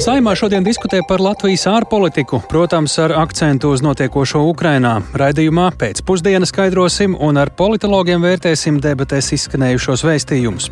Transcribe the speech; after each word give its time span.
Saimā 0.00 0.32
šodien 0.32 0.64
diskutē 0.64 1.02
par 1.04 1.20
Latvijas 1.20 1.66
ārpolitiku, 1.68 2.38
protams, 2.48 2.94
ar 3.02 3.12
akcentu 3.20 3.68
uz 3.74 3.82
notiekošo 3.84 4.40
Ukrainā. 4.48 4.94
Raidījumā 5.20 5.66
pēc 5.76 6.00
pusdienas 6.08 6.48
skaidrosim 6.54 7.12
un 7.20 7.36
ar 7.36 7.50
politologiem 7.58 8.24
vērtēsim 8.24 8.78
debatēs 8.80 9.28
izskanējušos 9.36 10.04
vēstījumus. 10.08 10.70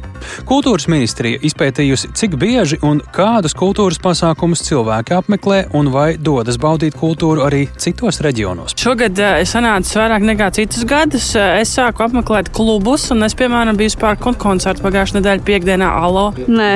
Kultūras 0.48 0.88
ministrija 0.88 1.42
izpētījusi, 1.44 2.14
cik 2.16 2.38
bieži 2.40 2.78
un 2.88 3.02
kādus 3.12 3.52
kultūras 3.58 4.00
pasākumus 4.00 4.64
cilvēki 4.64 5.18
apmeklē 5.18 5.60
un 5.76 5.92
vai 5.92 6.14
dodas 6.16 6.56
baudīt 6.56 6.96
kultūru 6.96 7.44
arī 7.44 7.66
citos 7.76 8.22
reģionos. 8.24 8.72
Šogad 8.80 9.20
eh, 9.20 9.42
es 9.42 9.52
sanācu 9.52 10.00
vairāk 10.00 10.24
nekā 10.30 10.48
citus 10.56 10.88
gadus. 10.88 11.34
Eh, 11.36 11.60
es 11.60 11.76
sāku 11.76 12.06
apmeklēt 12.08 12.48
klubus, 12.56 13.10
un 13.12 13.28
es, 13.28 13.36
piemēram, 13.36 13.76
biju 13.76 14.00
pāri 14.00 14.36
koncertu 14.40 14.88
pagājušajā 14.88 15.20
nedēļā 15.20 15.46
piekdienā 15.52 15.92
Alo. 16.00 16.30
Nē, 16.48 16.72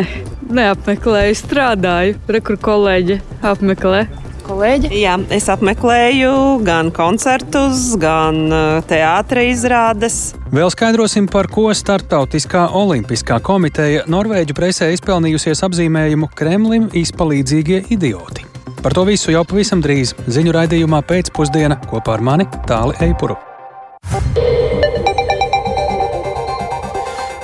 neapmeklēju, 0.56 1.38
strādāju. 1.38 2.18
Rekur 2.32 2.58
kolēģi 2.62 3.18
apmeklē. 3.52 4.06
Kolēģi? 4.42 4.90
Jā, 4.98 5.14
es 5.30 5.46
apmeklēju 5.52 6.32
gan 6.66 6.90
koncertus, 6.94 7.92
gan 8.02 8.40
uh, 8.50 8.80
teātris 8.90 9.52
izrādes. 9.58 10.16
Vēl 10.52 10.72
skaidrosim, 10.74 11.28
par 11.30 11.46
ko 11.52 11.68
Startautiskā 11.76 12.66
olimpiskā 12.78 13.38
komiteja 13.44 14.02
Norvēģu 14.10 14.56
presē 14.58 14.90
izpelnījusies 14.96 15.62
apzīmējumu 15.68 16.32
Kremlim 16.34 16.90
izpalīdzīgie 16.90 17.84
idioti. 17.94 18.48
Par 18.82 18.96
to 18.98 19.06
visu 19.06 19.30
jau 19.30 19.44
pavisam 19.46 19.82
drīz 19.84 20.16
ziņu 20.26 20.56
raidījumā 20.58 21.04
pēcpusdienā 21.06 21.78
kopā 21.86 22.18
ar 22.18 22.26
mani 22.32 22.50
Tāli 22.66 22.98
Eipuru. 23.06 23.38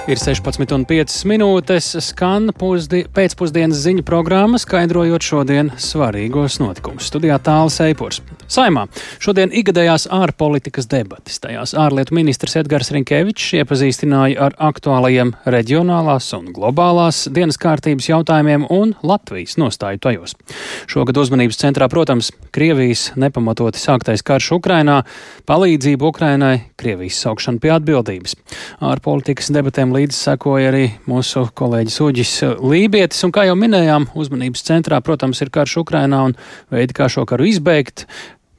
Ir 0.08 0.16
16,5 0.16 1.18
minūtes, 1.28 1.90
skan 2.00 2.48
pusdi, 2.56 3.02
pēcpusdienas 3.12 3.82
ziņu 3.84 4.06
programma, 4.08 4.56
skaidrojot 4.56 5.20
šodienas 5.20 5.90
svarīgos 5.90 6.56
notikumus. 6.62 7.10
Studijā 7.10 7.36
tālāk 7.44 7.74
Seipurs. 7.74 8.22
Saimā 8.48 8.86
šodien 9.20 9.52
ikgadējās 9.52 10.06
ārpolitikas 10.08 10.88
debatas. 10.88 11.36
Tajās 11.42 11.74
ārlietu 11.76 12.16
ministrs 12.16 12.56
Edgars 12.56 12.88
Rinkevičs 12.94 13.50
iepazīstināja 13.58 14.46
ar 14.46 14.56
aktuālajiem 14.70 15.34
reģionālās 15.44 16.30
un 16.38 16.48
globālās 16.56 17.26
dienas 17.28 17.60
kārtības 17.60 18.08
jautājumiem 18.08 18.64
un 18.72 18.94
Latvijas 19.04 19.58
nostāju 19.60 20.00
tajos. 20.08 20.32
Šogad 20.88 21.20
uzmanības 21.20 21.60
centrā, 21.60 21.90
protams, 21.92 22.32
Krievijas 22.56 23.10
nepamatoti 23.20 23.84
sāktais 23.84 24.24
karš 24.24 24.54
Ukrainā, 24.56 25.02
palīdzība 25.44 26.08
Ukrainai, 26.08 26.54
Krievijas 26.80 27.20
saukšana 27.26 27.60
pie 27.60 27.76
atbildības. 27.76 28.38
Ārpolitikas 28.80 29.52
debatēm 29.52 29.97
līdzi 29.98 30.16
sekoja 30.16 30.70
arī 30.72 30.86
mūsu 31.10 31.44
kolēģis 31.58 32.00
Uģis 32.06 32.32
Lībietis, 32.62 33.20
un 33.26 33.34
kā 33.34 33.44
jau 33.48 33.58
minējām, 33.58 34.08
uzmanības 34.18 34.64
centrā, 34.70 35.02
protams, 35.04 35.42
ir 35.44 35.52
karš 35.52 35.80
Ukrainā 35.82 36.24
un 36.30 36.36
veidi, 36.72 36.96
kā 36.96 37.10
šo 37.12 37.26
karu 37.28 37.50
izbeigt 37.50 38.06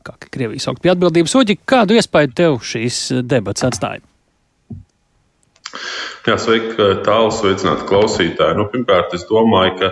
kā 0.05 0.29
Krievija 0.31 0.63
saukt 0.63 0.83
pie 0.83 0.93
atbildības. 0.93 1.35
Oģi, 1.39 1.57
kādu 1.69 1.97
iespēju 1.99 2.35
tev 2.35 2.61
šīs 2.65 3.01
debats 3.27 3.65
atstāja? 3.67 4.03
Jā, 6.25 6.35
sveiki, 6.41 6.75
tālu 7.05 7.29
sveicināt 7.33 7.85
klausītāji. 7.89 8.57
Nu, 8.57 8.65
pirmkārt, 8.71 9.13
es 9.17 9.25
domāju, 9.29 9.75
ka 9.81 9.91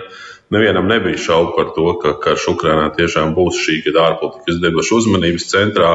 nevienam 0.54 0.88
nebija 0.90 1.20
šaubu 1.28 1.54
par 1.56 1.70
to, 1.76 1.86
ka 2.02 2.16
karš 2.24 2.48
Ukrainā 2.54 2.88
tiešām 2.96 3.34
būs 3.36 3.60
šī 3.62 3.80
gada 3.86 4.08
ārpolitikas 4.10 4.60
debašu 4.64 5.02
uzmanības 5.02 5.48
centrā. 5.52 5.92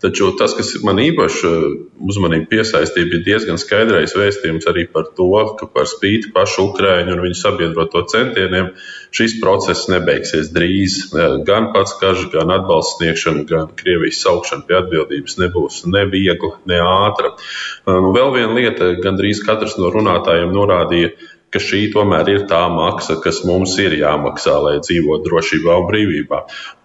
Taču 0.00 0.30
tas, 0.38 0.54
kas 0.56 0.70
man 0.84 0.96
īpaši 1.02 1.40
eh, 1.44 1.64
uzmanību 2.08 2.46
piesaistīja, 2.48 3.08
bija 3.10 3.24
diezgan 3.26 3.58
skaidrais 3.60 4.14
vēstījums 4.16 4.68
arī 4.70 4.86
par 4.88 5.10
to, 5.16 5.28
ka 5.60 5.68
par 5.74 5.88
spīti 5.90 6.32
pašu 6.32 6.70
Ukrāņu 6.70 7.12
un 7.12 7.20
viņu 7.26 7.36
sabiedroto 7.36 8.00
centieniem 8.08 8.70
šis 9.16 9.36
process 9.42 9.90
nebeigsies 9.92 10.48
drīz. 10.56 10.96
Eh, 11.12 11.34
gan 11.44 11.68
pats 11.74 11.98
karš, 12.00 12.30
gan 12.32 12.52
atbalsts 12.56 12.96
sniegšana, 12.96 13.44
gan 13.50 13.68
Krievijas 13.76 14.22
saukšana 14.24 14.64
pie 14.68 14.78
atbildības 14.80 15.36
nebūs 15.42 15.82
ne 15.92 16.06
viegla, 16.08 16.54
ne 16.70 16.80
ātra. 16.80 17.34
Eh, 17.36 17.92
nu, 17.92 18.14
vēl 18.16 18.32
viena 18.38 18.56
lieta, 18.56 18.94
gandrīz 19.04 19.44
katrs 19.44 19.76
no 19.82 19.92
runātājiem 19.92 20.56
norādīja, 20.56 21.12
ka 21.50 21.62
šī 21.62 21.80
tomēr 21.94 22.28
ir 22.30 22.44
tā 22.50 22.62
maksa, 22.72 23.18
kas 23.22 23.42
mums 23.46 23.74
ir 23.82 23.96
jāmaksā, 23.98 24.54
lai 24.64 24.76
dzīvotu 24.82 25.26
drošībā 25.26 25.78
un 25.82 25.88
brīvībā. 25.90 26.42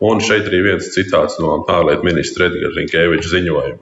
Un 0.10 0.24
šeit 0.26 0.50
arī 0.50 0.64
viens 0.72 0.90
citāts 0.96 1.38
no 1.42 1.60
ārlietu 1.70 2.08
ministra 2.08 2.50
Edgara 2.50 2.74
Rinkēviča 2.80 3.34
ziņojuma. 3.36 3.78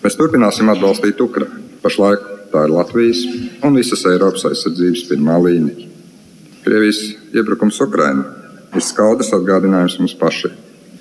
Mēs 0.00 0.16
turpināsim 0.16 0.70
atbalstīt 0.72 1.20
Ukraiņu. 1.20 1.66
Pašlaik 1.80 2.24
tā 2.52 2.64
ir 2.66 2.74
Latvijas 2.74 3.22
un 3.64 3.76
visas 3.78 4.02
Eiropas 4.08 4.46
aizsardzības 4.50 5.06
pirmā 5.08 5.36
līnija. 5.44 5.86
Krievijas 6.64 7.00
iebrukums 7.36 7.78
Ukraiņā 7.84 8.24
ir 8.76 8.84
skaudrs 8.84 9.32
atgādinājums 9.36 9.98
mums 10.00 10.16
pašiem. 10.18 10.56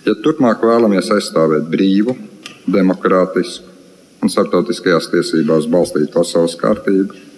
Ja 0.05 0.15
turpmāk 0.23 0.61
vēlamies 0.63 1.09
aizstāvēt 1.15 1.67
brīvu, 1.71 2.15
demokrātisku 2.69 3.67
un 4.23 4.31
starptautiskajās 4.31 5.09
tiesībās 5.11 5.67
balstītu 5.71 6.11
pasaules 6.13 6.55
kārtību, 6.59 7.28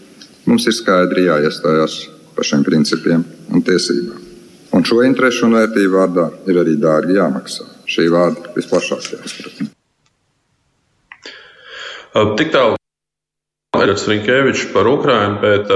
Mums 0.50 0.66
ir 0.68 0.76
skaidri 0.76 1.28
jāiestājās 1.28 2.00
par 2.36 2.48
šiem 2.48 2.66
principiem 2.66 3.24
un 3.52 3.64
tiesībām. 3.66 4.28
Un 4.72 4.86
šo 4.88 5.02
interesu 5.04 5.46
un 5.48 5.58
vērtību 5.60 5.94
vārdā 5.94 6.28
ir 6.50 6.62
arī 6.64 6.78
dārgi 6.80 7.20
jāmaksā. 7.20 7.68
Šī 7.92 8.08
vārda 8.14 8.54
visplašākajā 8.56 9.24
izpratnē. 9.28 9.72
Tik 12.40 12.54
tālu 12.56 12.81
Edgars 13.82 14.08
Rinkevičs 14.08 14.68
par 14.74 14.86
Ukrajinu, 14.88 15.40
bet 15.42 15.72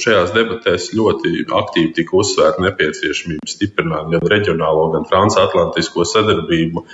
šajās 0.00 0.30
debatēs 0.32 0.86
ļoti 0.96 1.42
aktīvi 1.52 1.90
tika 1.98 2.16
uzsvērta 2.16 2.62
nepieciešamība 2.64 3.50
stiprināt 3.50 4.08
gan 4.14 4.24
reģionālo, 4.32 4.86
gan 4.94 5.04
transatlantisko 5.10 6.06
sadarbību, 6.08 6.84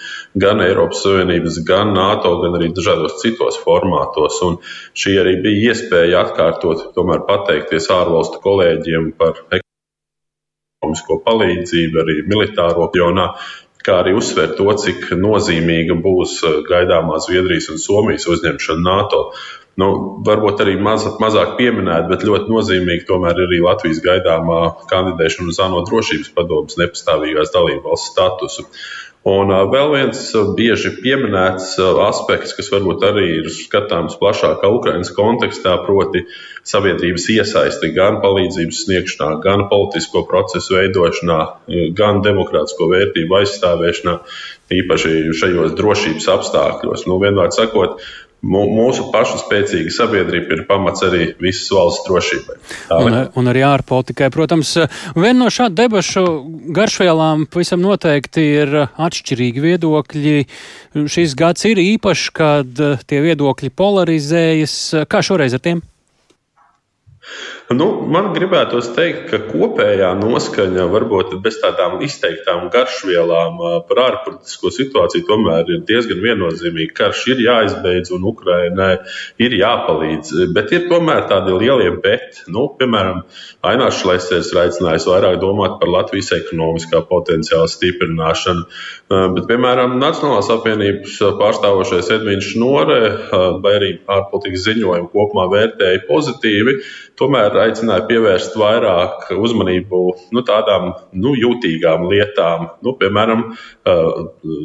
gan 0.43 0.63
Eiropas 0.65 1.05
Savienības, 1.05 1.61
gan 1.69 1.93
NATO, 1.95 2.33
gan 2.43 2.59
arī 2.59 2.73
dažādos 2.75 3.21
citos 3.23 3.61
formātos. 3.63 4.41
Un 4.49 4.59
šī 4.99 5.15
arī 5.23 5.37
bija 5.45 5.71
iespēja 5.71 6.25
atkārtot, 6.27 6.89
tomēr 6.97 7.23
pateikties 7.29 7.87
ārvalstu 7.95 8.43
kolēģiem 8.43 9.13
par 9.21 9.39
ekonomisko 9.61 11.21
palīdzību, 11.29 12.03
arī 12.03 12.19
militāro 12.27 12.91
pionā, 12.91 13.29
kā 13.87 14.01
arī 14.03 14.17
uzsvērt 14.19 14.59
to, 14.59 14.67
cik 14.83 15.07
nozīmīga 15.23 15.95
būs 16.03 16.41
gaidāmā 16.67 17.23
Zviedrijas 17.23 17.71
un 17.71 17.79
Somijas 17.79 18.27
uzņemšana 18.35 18.85
NATO 18.91 19.23
nu, 19.79 19.89
varbūt 20.27 20.63
arī 20.65 20.77
maz, 20.83 21.07
mazāk 21.23 21.57
pieminēta, 21.59 22.09
bet 22.11 22.27
ļoti 22.27 22.51
nozīmīgi 22.53 23.07
tomēr 23.09 23.45
arī 23.47 23.61
Latvijas 23.65 24.03
gaidāmā 24.05 24.63
kandidēšana 24.91 25.53
uz 25.53 25.61
ANO 25.63 25.85
drošības 25.89 26.33
padomus 26.35 26.81
nepastāvīgās 26.81 27.55
dalībvalsts 27.55 28.15
statusu. 28.15 28.67
Un 29.29 29.51
vēl 29.51 29.91
viens 29.93 30.21
bieži 30.57 30.93
pieminēts 31.03 31.73
aspekts, 32.05 32.55
kas 32.57 32.71
varbūt 32.73 33.03
arī 33.05 33.25
ir 33.41 33.49
skatāms 33.53 34.15
plašākā 34.21 34.71
Ukraiņas 34.73 35.11
kontekstā, 35.17 35.75
proti, 35.85 36.23
sabiedrības 36.69 37.27
iesaisti 37.35 37.91
gan 37.97 38.21
palīdzības 38.23 38.85
sniegšanā, 38.85 39.41
gan 39.45 39.67
politisko 39.73 40.23
procesu 40.31 40.79
veidošanā, 40.79 41.41
gan 41.99 42.23
demokrātisko 42.25 42.89
vērtību 42.95 43.41
aizstāvēšanā, 43.41 44.17
īpaši 44.79 45.13
šajos 45.43 45.77
drošības 45.77 46.31
apstākļos. 46.39 47.05
Nu, 47.11 47.19
vienmēr 47.21 47.53
sakot, 47.57 47.99
Mūsu 48.39 49.09
pašu 49.11 49.41
spēcīga 49.41 49.91
sabiedrība 49.91 50.55
ir 50.55 50.61
pamats 50.69 51.03
arī 51.03 51.33
visas 51.43 51.73
valsts 51.75 52.05
drošībai. 52.07 52.55
Tā, 52.87 52.99
un, 53.03 53.17
un 53.35 53.51
arī 53.51 53.65
ārpolitikai, 53.67 54.29
protams. 54.31 54.77
Viena 55.17 55.41
no 55.41 55.49
šādu 55.51 55.75
debašu 55.81 56.23
garšvielām 56.77 57.49
pavisam 57.51 57.83
noteikti 57.83 58.45
ir 58.61 58.77
atšķirīgi 58.87 59.65
viedokļi. 59.65 60.37
Šis 61.11 61.35
gads 61.39 61.67
ir 61.67 61.83
īpašs, 61.83 62.31
kad 62.39 62.83
tie 63.11 63.23
viedokļi 63.27 63.75
polarizējas. 63.75 64.79
Kā 65.11 65.25
šoreiz 65.27 65.59
ar 65.59 65.65
tiem? 65.67 65.83
Nu, 67.69 67.87
man 68.09 68.31
gribētos 68.33 68.87
teikt, 68.97 69.27
ka 69.29 69.39
kopējā 69.51 70.15
noskaņa, 70.17 70.87
varbūt 70.89 71.35
bez 71.45 71.59
tādām 71.61 71.99
izteiktām 72.01 72.71
garšvielām 72.73 73.59
par 73.85 73.99
ārpolitisko 74.07 74.71
situāciju, 74.73 75.27
tomēr 75.29 75.69
ir 75.75 75.83
diezgan 75.85 76.23
viennozīmīga. 76.23 76.95
Karš 76.97 77.27
ir 77.35 77.43
jāizbeidz 77.45 78.15
un 78.17 78.25
Ukrainai 78.31 78.95
ir 79.45 79.57
jāpalīdz, 79.59 80.47
bet 80.57 80.73
ir 80.73 80.87
tomēr 80.89 81.27
tādi 81.29 81.59
lielie 81.61 81.91
bet. 82.01 82.41
Nu, 82.49 82.71
piemēram, 82.79 83.21
Ainārs 83.69 84.01
Šlesers 84.01 84.49
ir 84.55 84.63
aicinājis 84.63 85.05
vairāk 85.11 85.37
domāt 85.43 85.77
par 85.83 85.93
Latvijas 85.93 86.33
ekonomiskā 86.39 87.03
potenciāla 87.11 87.69
stiprināšanu, 87.69 88.65
bet, 89.13 89.45
piemēram, 89.51 89.99
Nacionālās 90.01 90.49
apvienības 90.57 91.21
pārstāvošais 91.43 92.09
Edvīns 92.17 92.49
Šnore 92.49 92.99
vai 93.61 93.77
arī 93.77 93.93
ārpolitikas 94.09 94.65
ziņojumu 94.71 95.13
kopumā 95.13 95.51
vērtēja 95.53 96.07
pozitīvi. 96.09 96.79
Tomēr 97.19 97.58
aicināja 97.63 98.07
pievērst 98.09 98.57
vairāk 98.59 99.31
uzmanību 99.37 100.03
nu, 100.35 100.43
tādām 100.47 100.93
nu, 101.13 101.35
jūtīgām 101.39 102.07
lietām, 102.11 102.69
nu, 102.85 102.95
piemēram, 103.01 103.49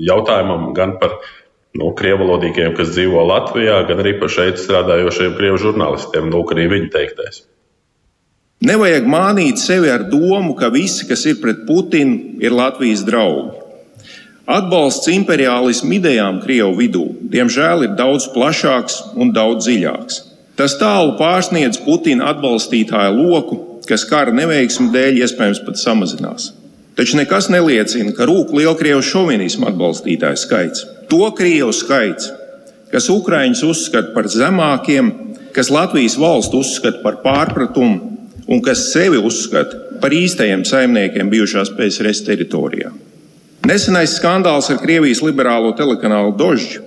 jautājumam 0.10 0.70
gan 0.78 0.98
par 1.02 1.18
nu, 1.78 1.90
krievalodīgiem, 1.98 2.76
kas 2.78 2.94
dzīvo 2.94 3.24
Latvijā, 3.30 3.82
gan 3.90 4.04
arī 4.04 4.18
par 4.22 4.32
šeit 4.34 4.62
strādājošiem 4.62 5.34
krievu 5.40 5.62
žurnālistiem, 5.66 6.30
nu, 6.30 6.44
arī 6.54 6.70
viņa 6.76 6.94
teiktais. 6.94 7.44
Nevajag 8.64 9.08
mānīt 9.10 9.60
sevi 9.60 9.90
ar 9.92 10.06
domu, 10.08 10.54
ka 10.56 10.70
visi, 10.72 11.04
kas 11.10 11.26
ir 11.28 11.42
pret 11.42 11.66
Putinu, 11.68 12.38
ir 12.40 12.54
Latvijas 12.56 13.04
draugi. 13.04 13.60
Atbalsts 14.44 15.08
imperiālismu 15.08 15.98
idejām 15.98 16.42
Krievu 16.44 16.74
vidū, 16.76 17.04
diemžēl, 17.32 17.86
ir 17.88 17.94
daudz 17.96 18.28
plašāks 18.34 18.98
un 19.16 19.32
daudz 19.36 19.70
dziļāks. 19.70 20.18
Tas 20.60 20.76
tālu 20.78 21.16
pārsniedz 21.18 21.80
Putina 21.82 22.30
atbalstītāju 22.34 23.16
loku, 23.18 23.58
kas 23.90 24.06
kara 24.10 24.34
neveiksmu 24.36 24.92
dēļ 24.94 25.24
iespējams 25.24 25.64
pat 25.66 25.80
samazinās. 25.82 26.52
Taču 26.94 27.18
nekas 27.18 27.50
neliecina, 27.50 28.14
ka 28.14 28.28
rūk 28.30 28.54
lielkrievu 28.54 29.02
šovinismu 29.02 29.66
atbalstītāju 29.72 30.38
skaits. 30.38 30.86
To 31.10 31.26
krievu 31.34 31.74
skaits, 31.74 32.30
kas 32.94 33.10
Ukraiņus 33.10 33.64
uzskata 33.66 34.14
par 34.14 34.30
zemākiem, 34.30 35.10
kas 35.58 35.72
Latvijas 35.74 36.20
valstu 36.22 36.62
uzskata 36.62 37.02
par 37.02 37.18
pārpratumu 37.26 38.14
un 38.46 38.62
kas 38.62 38.92
sevi 38.92 39.18
uzskata 39.18 39.98
par 40.04 40.14
īstajiem 40.14 40.62
saimniekiem 40.68 41.34
bijušās 41.34 41.74
PSRS 41.74 42.22
teritorijā. 42.28 42.94
Nesenais 43.66 44.18
skandāls 44.20 44.70
ar 44.70 44.82
Krievijas 44.84 45.24
liberālo 45.24 45.72
telekanālu 45.78 46.34
Dožģu 46.38 46.84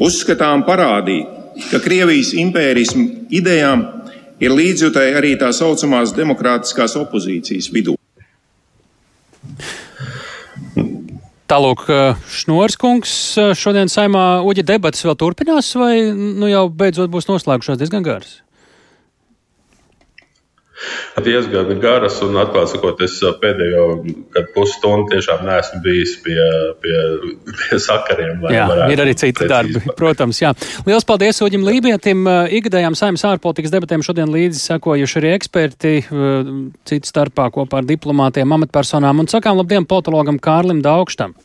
uzskatām 0.00 0.62
parādīja, 0.66 1.39
ka 1.68 1.80
Krievijas 1.84 2.32
impērismu 2.40 3.06
idejām 3.34 3.86
ir 4.40 4.54
līdzjutēji 4.56 5.16
arī 5.20 5.34
tā 5.40 5.50
saucamās 5.54 6.14
demokrātiskās 6.16 6.96
opozīcijas 7.00 7.70
vidū. 7.74 7.96
Tālāk, 11.50 11.82
Šnors 12.30 12.76
kungs, 12.78 13.12
šodien 13.58 13.90
saimā 13.90 14.40
uģa 14.46 14.62
debatas 14.68 15.02
vēl 15.02 15.16
turpinās, 15.18 15.72
vai 15.74 15.96
nu 16.14 16.46
jau 16.46 16.68
beidzot 16.70 17.10
būs 17.10 17.26
noslēgušās 17.26 17.80
diezgan 17.80 18.06
garas? 18.06 18.38
Diezgan 21.24 21.72
garas, 21.82 22.20
un 22.24 22.38
atklāti 22.40 22.74
sakot, 22.74 23.02
es 23.04 23.16
pēdējo 23.42 23.84
pusstundu 24.54 25.10
tiešām 25.14 25.44
neesmu 25.48 25.80
bijis 25.84 26.16
pie, 26.24 26.38
pie, 26.82 26.96
pie 27.50 27.80
sakariem. 27.82 28.46
Jā, 28.52 28.66
ir 28.92 29.04
arī 29.04 29.14
citi 29.16 29.36
precīzi. 29.42 29.50
darbi, 29.52 29.94
protams. 29.98 30.40
Jā. 30.42 30.54
Lielas 30.86 31.06
paldies 31.08 31.42
Uģim 31.44 31.66
Lībietim. 31.66 32.24
Ikgadējām 32.60 32.96
saimnes 32.98 33.26
ārpolitikas 33.28 33.74
debatēm 33.74 34.04
šodien 34.06 34.32
līdzi 34.32 34.62
sekojuši 34.70 35.20
arī 35.20 35.34
eksperti, 35.36 35.94
citu 36.88 37.12
starpā 37.12 37.50
kopā 37.54 37.82
ar 37.82 37.88
diplomātiem, 37.88 38.56
amatpersonām, 38.56 39.22
un 39.22 39.30
sakām 39.30 39.60
labdien 39.60 39.88
politologam 39.88 40.40
Kārlim 40.42 40.82
Daugštam. 40.84 41.36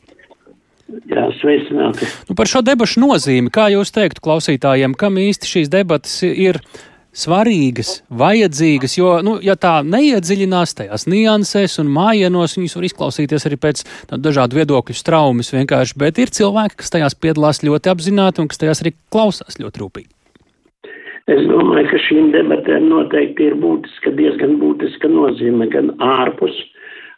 Jā, 1.09 1.27
sveicināti. 1.41 2.05
Nu, 2.29 2.35
par 2.37 2.49
šo 2.49 2.61
debašu 2.61 3.01
nozīmi, 3.01 3.49
kā 3.53 3.71
jūs 3.73 3.89
teiktu 3.93 4.21
klausītājiem, 4.25 4.93
kam 4.97 5.17
īsti 5.17 5.49
šīs 5.49 5.71
debatas 5.73 6.19
ir 6.27 6.61
svarīgas, 7.15 8.01
vajadzīgas, 8.11 8.97
jo, 8.99 9.11
nu, 9.25 9.37
ja 9.43 9.55
tā 9.59 9.77
neiedziļinās 9.87 10.75
tajās 10.79 11.07
niansēs 11.11 11.79
un 11.83 11.91
mājienos, 11.95 12.57
viņas 12.59 12.75
var 12.77 12.87
izklausīties 12.89 13.47
arī 13.47 13.59
pēc 13.61 13.85
dažādu 14.11 14.59
viedokļu 14.59 14.97
straumes 14.99 15.53
vienkārši, 15.55 15.97
bet 16.01 16.19
ir 16.19 16.33
cilvēki, 16.35 16.81
kas 16.81 16.93
tajās 16.95 17.15
piedalās 17.15 17.63
ļoti 17.63 17.93
apzināti 17.93 18.43
un 18.43 18.51
kas 18.51 18.61
tajās 18.61 18.83
arī 18.83 18.95
klausās 19.13 19.59
ļoti 19.61 19.83
rūpīgi. 19.83 20.11
Es 21.31 21.41
domāju, 21.49 21.87
ka 21.89 21.99
šīm 22.05 22.29
debatēm 22.35 22.85
noteikti 22.91 23.47
ir 23.47 23.55
būtiska, 23.57 24.11
diezgan 24.19 24.59
būtiska 24.61 25.09
nozīme 25.09 25.65
gan 25.73 25.89
ārpus 26.03 26.53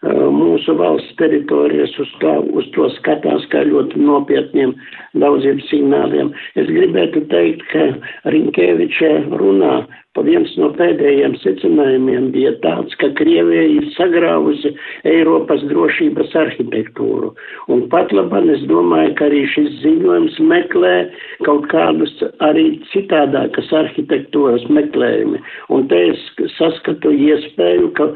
mūsu 0.03 0.75
valsts 0.77 1.15
teritorijas 1.17 1.93
uz, 1.99 2.09
tā, 2.21 2.37
uz 2.53 2.67
to 2.75 2.89
skatās 2.99 3.45
kā 3.51 3.63
ļoti 3.65 3.99
nopietniem 3.99 4.75
daudziem 5.17 5.59
signāliem. 5.69 6.33
Es 6.55 6.67
gribētu 6.67 7.25
teikt, 7.31 7.63
ka 7.71 8.31
Rinkēviča 8.31 9.13
runā 9.39 9.87
viens 10.25 10.53
no 10.57 10.69
pēdējiem 10.77 11.35
secinājumiem 11.43 12.29
bija 12.33 12.53
tāds, 12.63 12.95
ka 13.01 13.09
Krievija 13.19 13.65
ir 13.75 13.89
sagrāvusi 13.97 14.73
Eiropas 15.09 15.65
drošības 15.69 16.35
arhitektūru. 16.43 17.33
Un 17.73 17.85
pat 17.91 18.13
labāk 18.15 18.47
es 18.53 18.63
domāju, 18.71 19.13
ka 19.19 19.27
arī 19.29 19.43
šis 19.53 19.81
ziņojums 19.83 20.39
meklē 20.51 20.95
kaut 21.47 21.67
kādus 21.73 22.13
arī 22.45 22.79
citādākas 22.93 23.69
arhitektūras 23.81 24.65
meklējumi. 24.71 25.43
Un 25.73 25.87
te 25.91 26.01
es 26.13 26.25
saskatu 26.57 27.13
iespēju, 27.13 27.93
ka 27.97 28.11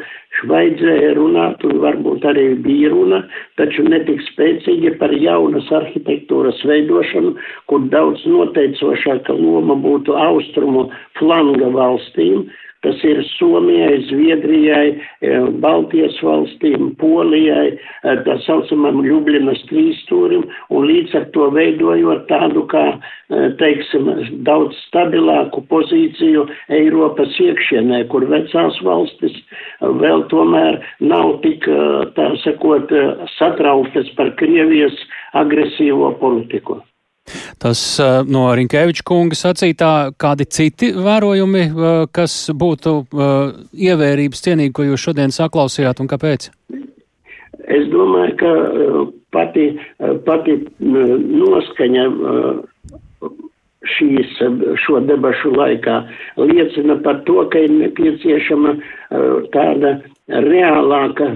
vajadzēja 0.47 1.11
runāt, 1.17 1.63
un 1.67 1.81
varbūt 1.83 2.23
arī 2.25 2.45
bija 2.63 2.89
runa, 2.93 3.19
taču 3.59 3.83
netik 3.85 4.21
spēcīgi 4.29 4.93
par 5.01 5.13
jaunas 5.13 5.67
arhitektūras 5.75 6.61
veidošanu, 6.65 7.35
kur 7.69 7.83
daudz 7.93 8.23
noteicošāka 8.25 9.35
loma 9.37 9.75
būtu 9.83 10.15
austrumu 10.17 10.87
flanga 11.19 11.69
valstīm, 11.91 12.47
Tas 12.81 12.97
ir 13.05 13.19
Somijai, 13.37 13.99
Zviedrijai, 14.09 14.87
eh, 15.21 15.43
Baltijas 15.61 16.15
valstīm, 16.25 16.95
Polijai, 16.97 17.77
eh, 17.77 18.15
tā 18.25 18.37
saucamam 18.41 19.03
Ljubljanas 19.05 19.61
trīstūrim, 19.69 20.47
un 20.71 20.87
līdz 20.89 21.13
ar 21.19 21.25
to 21.35 21.51
veidojot 21.53 22.25
tādu 22.25 22.65
kā, 22.73 22.97
eh, 22.97 23.53
teiksim, 23.61 24.09
daudz 24.41 24.73
stabilāku 24.87 25.61
pozīciju 25.69 26.49
Eiropas 26.69 27.37
iekšienē, 27.37 28.09
kur 28.09 28.25
vecās 28.25 28.81
valstis 28.81 29.37
vēl 29.81 30.27
tomēr 30.33 30.81
nav 31.01 31.39
tik, 31.43 31.61
tā 32.17 32.33
sakot, 32.41 32.89
satrauktas 33.37 34.09
par 34.15 34.31
Krievijas 34.31 34.97
agresīvo 35.35 36.17
politiku. 36.17 36.81
Tas 37.61 37.81
uh, 38.01 38.21
no 38.25 38.47
Rinkēviča 38.57 39.05
kunga 39.05 39.37
sacītā, 39.37 39.91
kādi 40.19 40.47
citi 40.49 40.91
vērojumi, 40.95 41.65
uh, 41.69 41.89
kas 42.13 42.35
būtu 42.57 42.95
uh, 43.03 43.51
ievērības 43.71 44.41
cienīgi, 44.47 44.73
ko 44.75 44.87
jūs 44.89 45.05
šodien 45.05 45.33
saklausījāt 45.35 46.01
un 46.01 46.09
kāpēc? 46.11 46.49
Es 47.71 47.85
domāju, 47.93 48.33
ka 48.39 48.51
pati, 49.31 49.67
pati 50.25 50.55
noskaņa 50.81 52.07
šīs, 53.93 54.33
šo 54.81 54.99
debašu 55.05 55.53
laikā 55.53 55.99
liecina 56.41 56.97
par 57.05 57.21
to, 57.29 57.37
ka 57.53 57.61
ir 57.61 57.71
nepieciešama 57.77 58.73
tāda 59.53 59.93
reālāka 60.49 61.29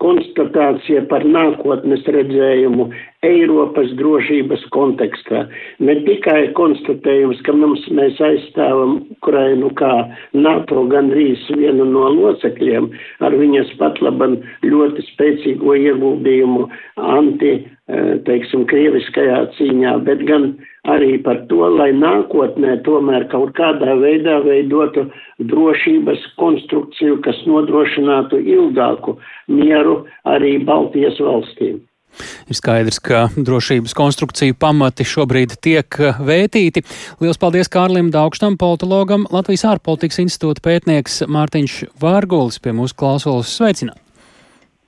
konstatācija 0.00 1.04
par 1.12 1.26
nākotnes 1.28 2.06
redzējumu 2.08 2.88
Eiropas 3.20 3.90
drošības 3.98 4.62
kontekstā. 4.72 5.42
Ne 5.84 5.98
tikai 6.06 6.54
konstatējums, 6.56 7.42
ka 7.44 7.52
mums 7.52 7.82
mēs 7.92 8.16
aizstāvam 8.24 8.94
Ukrainu 9.12 9.68
kā 9.76 9.90
NATO 10.32 10.86
gandrīz 10.88 11.42
vienu 11.52 11.84
no 11.90 12.06
locekļiem 12.16 12.88
ar 13.20 13.36
viņas 13.36 13.74
pat 13.82 14.00
laban 14.00 14.38
ļoti 14.64 15.04
spēcīgo 15.10 15.76
ieguldījumu 15.82 16.64
anti, 17.18 17.52
eh, 17.60 18.14
teiksim, 18.24 18.64
krieviskajā 18.72 19.42
cīņā, 19.58 19.98
bet 20.08 20.24
gan 20.24 20.54
arī 20.88 21.22
par 21.22 21.44
to, 21.52 21.60
lai 21.76 21.90
nākotnē 21.92 22.80
tomēr 22.88 23.28
kaut 23.28 23.52
kādā 23.52 23.98
veidā 24.00 24.40
veidotu 24.48 25.10
drošības 25.52 26.24
konstrukciju, 26.40 27.20
kas 27.20 27.44
nodrošinātu 27.44 28.40
ilgāku 28.56 29.18
mieru 29.48 30.06
arī 30.24 30.56
Baltijas 30.64 31.20
valstīm. 31.20 31.84
Ir 32.50 32.58
skaidrs, 32.58 33.00
ka 33.04 33.26
drošības 33.36 33.94
konstrukciju 33.96 34.58
pamati 34.60 35.06
šobrīd 35.08 35.56
tiek 35.62 36.00
vētīti. 36.18 36.84
Lielas 37.22 37.40
paldies 37.40 37.70
Kārlim 37.72 38.12
Daugštam, 38.14 38.58
politologam, 38.60 39.26
Latvijas 39.32 39.66
ārpolitikas 39.72 40.20
institūta 40.26 40.64
pētnieks 40.66 41.22
Mārtiņš 41.30 41.80
Vārgulis 42.02 42.60
pie 42.62 42.76
mūsu 42.76 42.98
klausulas 42.98 43.54
sveicināt. 43.56 43.98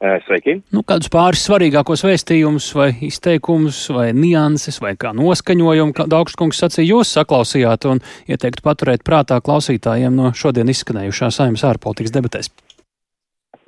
Sveiki! 0.02 0.56
Nu, 0.74 0.80
kādus 0.82 1.06
pāris 1.14 1.44
svarīgākos 1.46 2.02
vēstījumus, 2.02 2.72
vai 2.74 2.88
izteikumus, 3.06 3.84
vai 3.94 4.08
nianses, 4.16 4.80
vai 4.82 4.96
kā 4.98 5.12
noskaņojumu, 5.14 5.94
kā 5.94 6.08
Daugstkungs 6.10 6.58
sacīja, 6.58 6.96
jūs 6.96 7.12
saklausījāt 7.14 7.86
un 7.86 8.02
ieteiktu 8.26 8.66
paturēt 8.66 9.06
prātā 9.06 9.38
klausītājiem 9.46 10.18
no 10.18 10.32
šodien 10.34 10.74
izskanējušā 10.74 11.30
saimnes 11.38 11.62
ārpolitikas 11.70 12.16
debatēs. 12.18 12.50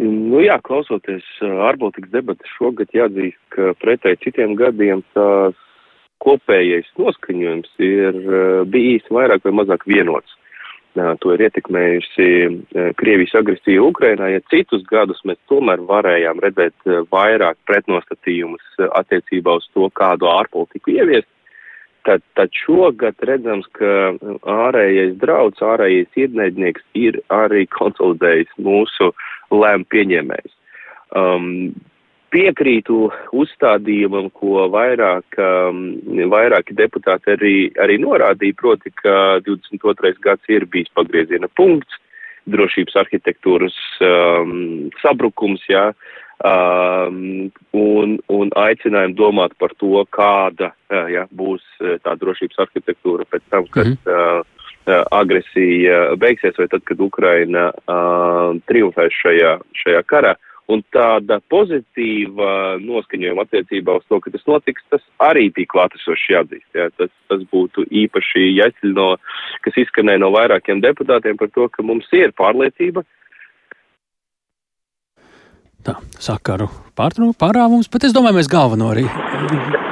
Nu 0.02 0.40
jā, 0.42 0.56
klausoties 0.66 1.26
ārpolitikas 1.44 2.10
debatas 2.10 2.54
šogad 2.56 2.90
jāatzīst, 2.94 3.38
ka 3.54 3.74
pretēji 3.78 4.24
citiem 4.24 4.56
gadiem 4.58 5.04
tās 5.14 5.58
kopējais 6.24 6.88
noskaņojums 6.98 7.76
ir 7.84 8.18
bijis 8.72 9.06
vairāk 9.12 9.44
vai 9.46 9.52
mazāk 9.60 9.86
vienots. 9.86 10.32
To 10.94 11.32
ir 11.34 11.42
ietekmējusi 11.42 12.26
Krievijas 12.98 13.34
agresija 13.38 13.82
Ukrainā, 13.82 14.28
ja 14.30 14.42
citus 14.50 14.84
gadus 14.86 15.18
mēs 15.26 15.40
tomēr 15.50 15.82
varējām 15.88 16.42
redzēt 16.42 16.90
vairāk 17.10 17.58
pretnostatījumus 17.66 18.82
attiecībā 18.94 19.56
uz 19.58 19.66
to, 19.74 19.88
kādu 19.98 20.30
ārpolitiku 20.30 20.94
ieviest, 20.94 21.30
tad, 22.06 22.22
tad 22.38 22.54
šogad 22.62 23.18
redzams, 23.26 23.66
ka 23.74 24.14
ārējais 24.54 25.16
drauds, 25.18 25.62
ārējais 25.66 26.20
ienaidnieks 26.26 26.86
ir 26.94 27.18
arī 27.32 27.66
konsolidējis 27.74 28.54
mūsu 28.62 29.10
lēmu 29.52 29.88
pieņēmējs. 29.92 30.54
Um, 31.14 31.74
piekrītu 32.34 33.08
uzstādījumam, 33.36 34.30
ko 34.34 34.66
vairāk, 34.72 35.38
um, 35.38 35.84
vairāki 36.32 36.76
deputāti 36.78 37.34
arī, 37.36 37.56
arī 37.82 37.98
norādīja, 38.02 38.56
proti, 38.58 38.90
ka 39.02 39.38
22. 39.46 40.16
gads 40.24 40.50
ir 40.50 40.66
bijis 40.70 40.90
pagrieziena 40.98 41.50
punkts, 41.54 42.00
drošības 42.50 42.98
arhitektūras 43.04 43.76
um, 44.04 44.90
sabrukums, 45.00 45.62
jā, 45.70 45.86
um, 46.44 47.52
un, 47.72 48.18
un 48.28 48.52
aicinājumu 48.64 49.16
domāt 49.16 49.54
par 49.60 49.72
to, 49.80 50.02
kāda 50.12 50.74
uh, 50.74 51.06
jā, 51.12 51.24
būs 51.32 51.64
tā 52.04 52.18
drošības 52.20 52.66
arhitektūra 52.66 53.24
pēc 53.30 53.46
tam, 53.48 53.70
kad 53.70 53.88
mm 53.88 53.96
-hmm. 54.04 54.40
uh, 54.42 54.63
agresija 54.92 56.14
beigsies 56.20 56.58
vai 56.58 56.66
tad, 56.72 56.84
kad 56.88 57.00
Ukraina 57.00 57.70
uh, 57.72 58.56
triumfēs 58.68 59.14
šajā, 59.22 59.54
šajā 59.84 60.02
karā. 60.10 60.34
Un 60.72 60.80
tāda 60.96 61.42
pozitīva 61.52 62.78
noskaņojuma 62.80 63.44
attiecībā 63.44 63.98
uz 63.98 64.04
to, 64.08 64.16
ka 64.24 64.30
tas 64.32 64.46
notiks, 64.48 64.84
tas 64.88 65.02
arī 65.20 65.50
bija 65.52 65.68
klātesošs 65.74 66.30
jāatzīst. 66.32 66.68
Jā. 66.72 66.86
Tas, 66.96 67.12
tas 67.28 67.42
būtu 67.52 67.84
īpaši 68.04 68.46
jāceļ 68.54 68.94
no, 68.96 69.10
kas 69.66 69.76
izskanēja 69.84 70.22
no 70.24 70.32
vairākiem 70.32 70.80
deputātiem 70.84 71.36
par 71.40 71.52
to, 71.52 71.68
ka 71.68 71.84
mums 71.84 72.08
ir 72.16 72.32
pārliecība, 72.40 73.04
Tā, 75.84 75.98
sakaru 76.22 76.70
pārāvums, 76.94 77.88
bet 77.90 78.06
es 78.06 78.14
domāju, 78.14 78.38
mēs 78.38 78.48
galveno 78.48 78.92
arī. 78.92 79.02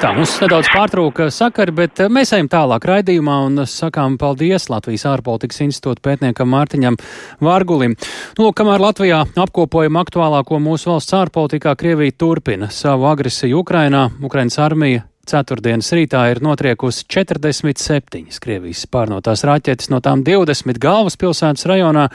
Tā, 0.01 0.13
mums 0.17 0.33
nedaudz 0.41 0.71
pārtrauka 0.73 1.27
sakari, 1.35 1.75
bet 1.75 2.01
eh, 2.01 2.09
mēs 2.09 2.33
ejam 2.33 2.49
tālāk 2.51 2.87
raidījumā 2.89 3.37
un 3.49 3.65
sakām 3.69 4.17
paldies 4.19 4.69
Latvijas 4.71 5.05
ārpolitikas 5.11 5.61
institūta 5.67 6.03
pētniekam 6.07 6.51
Mārtiņam 6.55 6.99
Vārgulim. 7.43 7.99
Nu, 8.39 8.51
kamēr 8.57 8.83
Latvijā 8.83 9.23
apkopojam 9.45 10.01
aktuālāko 10.01 10.63
mūsu 10.63 10.95
valsts 10.95 11.19
ārpolitikā, 11.19 11.75
Krievija 11.79 12.17
turpina 12.19 12.71
savu 12.71 13.11
agresiju 13.11 13.63
Ukrainā. 13.63 14.09
Ukrainas 14.23 14.59
armija 14.63 15.05
Ceturtdienas 15.23 15.87
rītā 15.95 16.25
ir 16.33 16.41
notriekusi 16.43 17.05
47 17.07 18.41
Krievijas 18.43 18.83
pārnotās 18.91 19.45
raķetes, 19.47 19.93
no 19.93 20.01
tām 20.03 20.25
20 20.27 20.81
galvaspilsētas 20.83 21.69
rajonā. 21.71 22.09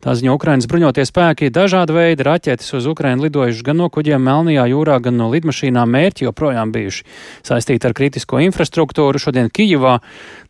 Tā 0.00 0.14
ziņa 0.16 0.32
Ukrainas 0.32 0.64
bruņotie 0.64 1.04
spēki 1.04 1.50
dažāda 1.52 1.92
veida 1.92 2.24
raķetes 2.24 2.70
uz 2.78 2.86
Ukrainu 2.88 3.26
lidojuši 3.26 3.64
gan 3.66 3.76
no 3.82 3.90
kuģiem 3.92 4.22
Melnajā 4.24 4.62
jūrā, 4.70 4.94
gan 5.04 5.18
no 5.20 5.26
lidmašīnām 5.28 5.92
mērķi 5.92 6.24
joprojām 6.24 6.72
bijuši 6.72 7.04
saistīti 7.44 7.84
ar 7.84 7.92
kritisko 7.98 8.40
infrastruktūru. 8.46 9.20
Šodien 9.20 9.50
Kijivā, 9.52 9.98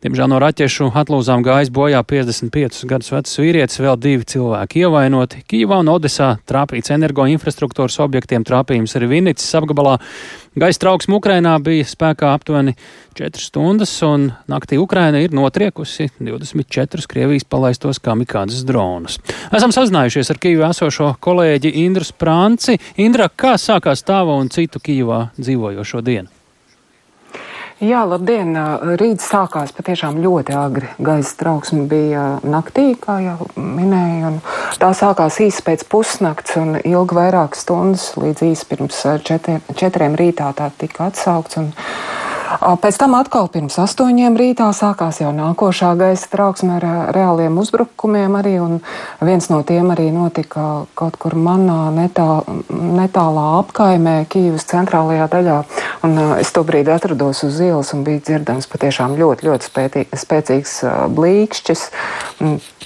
diemžēl 0.07 0.31
no 0.31 0.39
raķešu 0.39 0.93
atlūzām 1.03 1.43
gājis 1.43 1.73
bojā 1.75 1.99
55 1.99 2.85
gadus 2.87 3.11
vecs 3.11 3.35
vīrietis, 3.43 3.83
vēl 3.83 3.99
divi 3.99 4.29
cilvēki 4.31 4.85
ievainoti. 4.85 5.43
Kijivā 5.51 5.81
un 5.83 5.91
Odesā 5.97 6.37
trāpīts 6.47 6.95
energoinfrastruktūras 6.95 7.99
objektiem, 8.07 8.47
trāpījums 8.47 8.95
arī 8.95 9.11
Vinicas 9.17 9.51
apgabalā. 9.59 9.97
Gaisa 10.55 10.85
trauksme 10.85 11.19
Ukrainā 11.19 11.57
bija 11.63 11.91
spēkā 11.91 12.31
aptuveni 12.37 12.77
4 13.17 13.43
stundas, 13.43 13.93
un 14.07 14.29
naktī 14.47 14.79
Ukraina 14.79 15.19
ir 15.19 15.33
notriekusi 15.35 16.09
24 16.19 17.07
Krievijas 17.11 17.43
palaistos 17.43 17.99
kamikādas 17.99 18.63
dronus. 18.67 19.19
Esam 19.51 19.73
sazinājušies 19.75 20.31
ar 20.31 20.39
Kīvā 20.41 20.71
esošo 20.71 21.13
kolēģi 21.19 21.73
Indru 21.85 22.07
Sprānci. 22.07 22.79
Indra, 23.03 23.27
kā 23.29 23.57
sākās 23.59 24.05
tava 24.07 24.37
un 24.39 24.51
citu 24.53 24.79
Kīvā 24.79 25.25
dzīvojošo 25.39 26.05
dienu? 26.05 26.31
Jā, 27.81 28.03
labdien! 28.05 28.53
Rīts 29.01 29.25
sākās 29.25 29.71
patiešām 29.73 30.19
ļoti 30.21 30.53
agri. 30.53 30.89
Gaisa 31.01 31.31
trauksme 31.39 31.87
bija 31.89 32.25
naktī, 32.45 32.91
kā 32.93 33.15
jau 33.25 33.47
minēju. 33.57 34.35
Tā 34.77 34.91
sākās 34.93 35.39
īsi 35.41 35.63
pēc 35.65 35.87
pusnakts 35.89 36.59
un 36.61 36.77
ilga 36.77 37.17
vairākas 37.17 37.65
stundas, 37.65 38.03
līdz 38.21 38.45
īsi 38.51 38.67
pirms 38.69 39.01
četriem, 39.25 39.65
četriem 39.73 40.19
rītā 40.19 40.51
tā 40.53 40.69
tika 40.77 41.09
atsaukts. 41.09 41.57
Un, 41.57 41.71
Pēc 42.59 42.97
tam 42.99 43.13
atkal 43.15 43.47
pirms 43.51 43.77
astoņiem 43.79 44.35
rītā 44.35 44.67
sākās 44.75 45.21
jau 45.21 45.29
nākošā 45.35 45.93
gaisa 45.99 46.27
trauksme 46.31 46.75
ar 46.79 46.85
reāliem 47.15 47.55
uzbrukumiem 47.61 48.35
arī, 48.39 48.57
un 48.59 48.81
viens 49.23 49.47
no 49.51 49.61
tiem 49.67 49.93
arī 49.93 50.09
notika 50.11 50.85
kaut 50.97 51.15
kur 51.21 51.37
manā 51.39 51.91
netā, 51.95 52.41
netālā 52.71 53.45
apkaimē, 53.61 54.17
Kīvas 54.31 54.67
centrālajā 54.67 55.29
daļā, 55.31 55.57
un 56.07 56.19
es 56.41 56.51
to 56.51 56.65
brīdi 56.67 56.91
atrados 56.91 57.43
uz 57.47 57.61
ielas 57.63 57.93
un 57.95 58.03
bija 58.07 58.25
dzirdams 58.27 58.67
patiešām 58.71 59.15
ļoti, 59.19 59.47
ļoti 59.47 59.71
spētī, 59.71 60.05
spēcīgs 60.11 60.75
blīkšķis. 61.15 61.87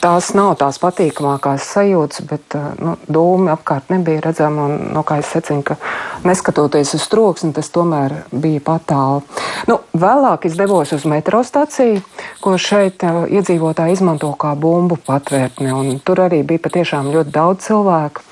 Tās 0.05 0.33
nav 0.37 0.51
tās 0.59 0.77
patīkamākās 0.83 1.65
sajūtas, 1.71 2.25
bet 2.29 2.57
nu, 2.83 2.97
dūmi 3.09 3.49
apkārt 3.53 3.89
nebija 3.89 4.27
redzama, 4.27 4.67
un 4.67 4.91
no 4.93 5.01
kā 5.07 5.17
es 5.23 5.31
secinu, 5.33 5.63
ka 5.65 5.79
neskatoties 6.27 6.93
uz 6.99 7.07
troksni, 7.09 7.53
tas 7.55 7.71
tomēr 7.73 8.19
bija 8.29 8.61
patāli. 8.67 9.23
Nu, 9.69 9.79
vēlāk 9.95 10.47
es 10.49 10.57
devos 10.59 10.91
uz 10.95 11.05
metro 11.09 11.41
staciju, 11.45 12.01
ko 12.43 12.55
šeit 12.61 13.03
uh, 13.07 13.23
iedzīvotāji 13.31 13.97
izmanto 13.97 14.31
kā 14.39 14.53
bumbu 14.59 14.97
patvērtni. 15.07 15.99
Tur 16.05 16.25
arī 16.27 16.43
bija 16.47 16.63
patiešām 16.67 17.11
ļoti 17.15 17.35
daudz 17.35 17.67
cilvēku. 17.69 18.25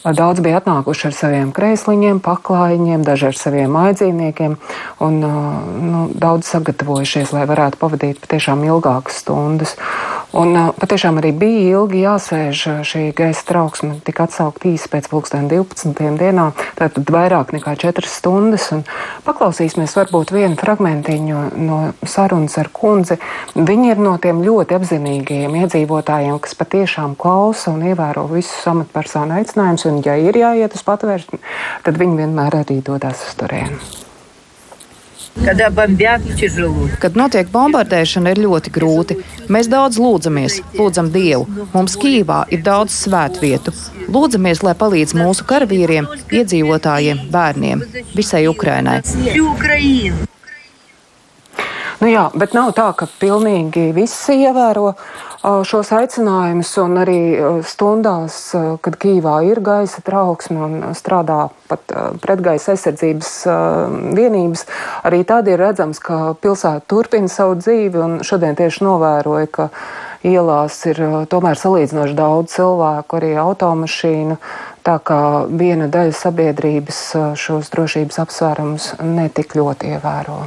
Daudz 0.00 0.40
bija 0.40 0.62
atnākuši 0.62 1.10
ar 1.10 1.12
saviem 1.12 1.48
krēsliņiem, 1.52 2.22
paklājiņiem, 2.24 3.02
daži 3.04 3.26
ar 3.28 3.36
saviem 3.36 3.74
aidzīniekiem, 3.76 4.54
un 5.04 5.18
nu, 5.20 6.06
daudz 6.16 6.48
sagatavojušies, 6.48 7.34
lai 7.36 7.44
varētu 7.50 7.76
pavadīt 7.82 8.22
patiešām 8.24 8.64
ilgākas 8.64 9.20
stundas. 9.20 9.76
Un 10.30 10.54
patiešām 10.78 11.18
arī 11.18 11.32
bija 11.34 11.74
ilgi 11.74 12.04
jāsēž 12.04 12.62
šī 12.86 13.00
gaisa 13.18 13.42
trauksme, 13.48 13.96
tika 14.06 14.28
atsaukt 14.28 14.62
īsi 14.70 14.86
pēc 14.88 15.08
pulksten 15.10 15.48
12. 15.50 15.92
dienā, 16.16 16.44
tātad 16.78 17.10
vairāk 17.10 17.50
nekā 17.56 17.74
4 17.82 18.06
stundas. 18.08 18.68
Un 18.72 18.84
paklausīsimies 19.26 19.96
varbūt 19.98 20.30
vienu 20.32 20.56
fragmentiņu 20.60 21.42
no 21.60 21.80
sarunas 22.06 22.56
ar 22.62 22.70
kundzi. 22.72 23.18
Viņi 23.58 23.90
ir 23.90 24.00
no 24.00 24.14
tiem 24.22 24.40
ļoti 24.46 24.78
apzinīgajiem 24.78 25.58
iedzīvotājiem, 25.64 26.38
kas 26.40 26.54
patiešām 26.62 27.18
klausa 27.18 27.74
un 27.74 27.82
ievēro 27.90 28.28
visus 28.30 28.70
amatpersonu 28.70 29.34
aicinājumus 29.42 29.89
un 29.90 30.02
ja 30.06 30.18
ir 30.20 30.38
jāiet 30.40 30.76
uz 30.76 30.86
patvērsni, 30.86 31.40
tad 31.86 31.98
viņi 32.00 32.22
vienmēr 32.24 32.62
arī 32.62 32.80
dodas 32.86 33.26
uz 33.28 33.36
turieni. 33.40 33.80
Kad 37.00 37.16
notiek 37.16 37.48
bombardēšana, 37.52 38.32
ir 38.34 38.40
ļoti 38.44 38.72
grūti. 38.74 39.16
Mēs 39.48 39.70
daudz 39.72 40.00
lūdzamies, 40.02 40.58
lūdzam 40.76 41.12
Dievu. 41.14 41.46
Mums 41.72 41.94
Kīvā 42.02 42.42
ir 42.52 42.64
daudz 42.66 42.96
svētvietu. 43.06 43.72
Lūdzamies, 44.10 44.64
lai 44.66 44.74
palīdz 44.82 45.14
mūsu 45.16 45.46
karavīriem, 45.48 46.10
iedzīvotājiem, 46.34 47.22
bērniem, 47.32 47.86
visai 48.16 48.48
Ukrainai. 48.50 49.00
Nu 52.00 52.08
jā, 52.08 52.22
bet 52.32 52.54
nav 52.56 52.70
tā, 52.72 52.86
ka 52.96 53.04
pilnīgi 53.20 53.90
visi 53.92 54.38
ievēro 54.40 54.94
šos 55.68 55.90
aicinājumus, 55.92 56.70
un 56.80 56.96
arī 57.02 57.16
stundās, 57.68 58.36
kad 58.80 58.94
Kīvā 59.00 59.34
ir 59.44 59.60
gaisa 59.60 60.00
trauksme 60.04 60.62
un 60.64 60.94
strādā 60.96 61.50
pat 61.68 61.92
pretgaisa 62.22 62.72
aizsardzības 62.72 63.32
vienības, 64.16 64.64
arī 65.10 65.20
tad 65.28 65.50
ir 65.52 65.60
redzams, 65.60 66.00
ka 66.00 66.32
pilsēta 66.40 66.88
turpina 66.88 67.28
savu 67.28 67.58
dzīvi, 67.60 68.00
un 68.00 68.16
šodien 68.24 68.56
tieši 68.56 68.84
novēroja, 68.86 69.50
ka 69.52 69.66
ielās 70.24 70.78
ir 70.88 71.02
tomēr 71.28 71.60
salīdzinoši 71.60 72.16
daudz 72.16 72.54
cilvēku, 72.54 73.20
arī 73.20 73.34
automašīnu, 73.44 74.38
tā 74.88 74.96
kā 75.04 75.20
viena 75.52 75.88
daļa 75.92 76.16
sabiedrības 76.16 77.02
šos 77.44 77.68
drošības 77.76 78.22
apsvērumus 78.24 78.94
netik 79.04 79.52
ļoti 79.60 79.92
ievēro. 79.98 80.40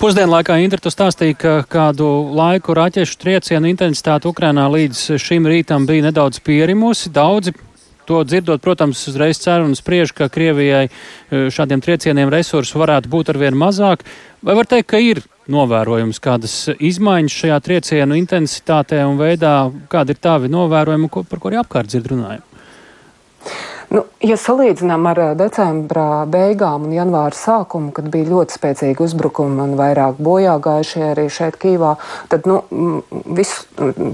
Pusdienlaikā 0.00 0.58
Indra 0.60 0.92
stāstīja, 0.92 1.36
ka 1.40 1.52
kādu 1.70 2.06
laiku 2.36 2.74
raķešu 2.76 3.16
triecienu 3.22 3.70
intensitāte 3.70 4.28
Ukrainā 4.28 4.66
līdz 4.68 5.16
šim 5.20 5.48
rītam 5.48 5.86
bija 5.88 6.10
nedaudz 6.10 6.42
pierimusi. 6.44 7.12
Daudzi 7.14 7.54
to 8.10 8.20
dzirdot, 8.26 8.60
protams, 8.60 9.00
uzreiz 9.08 9.38
cer 9.40 9.64
un 9.64 9.76
spriež, 9.78 10.12
ka 10.16 10.28
Krievijai 10.32 10.88
e, 10.88 10.90
šādiem 11.54 11.80
triecieniem 11.84 12.32
resursu 12.32 12.80
varētu 12.82 13.08
būt 13.08 13.32
arvien 13.32 13.56
mazāk. 13.56 14.02
Vai 14.42 14.56
var 14.58 14.68
teikt, 14.68 14.90
ka 14.90 15.00
ir 15.00 15.22
novērojams 15.50 16.20
kādas 16.22 16.56
izmaiņas 16.76 17.40
šajā 17.42 17.58
triecienu 17.64 18.18
intensitātē 18.18 19.00
un 19.06 19.18
veidā, 19.20 19.54
kāda 19.92 20.12
ir 20.12 20.22
tādi 20.22 20.50
novērojumi, 20.52 21.10
ko, 21.12 21.24
par 21.24 21.42
kuriem 21.42 21.62
apkārt 21.62 21.92
dzird 21.92 22.10
runājam? 22.12 22.44
Nu, 23.90 24.04
ja 24.22 24.36
salīdzinām 24.38 25.06
ar 25.10 25.18
decembra 25.34 26.22
beigām 26.30 26.84
un 26.86 26.92
janvāra 26.94 27.34
sākumu, 27.34 27.90
kad 27.96 28.06
bija 28.12 28.28
ļoti 28.28 28.54
spēcīgi 28.54 29.02
uzbrukumi 29.02 29.58
un 29.64 29.72
vairāk 29.80 30.20
bojā 30.22 30.54
gājušie 30.62 31.08
arī 31.08 31.24
šeit 31.26 31.58
Kīvā, 31.58 31.96
tad 32.30 32.46
nu, 32.46 32.60
vis, 33.34 33.56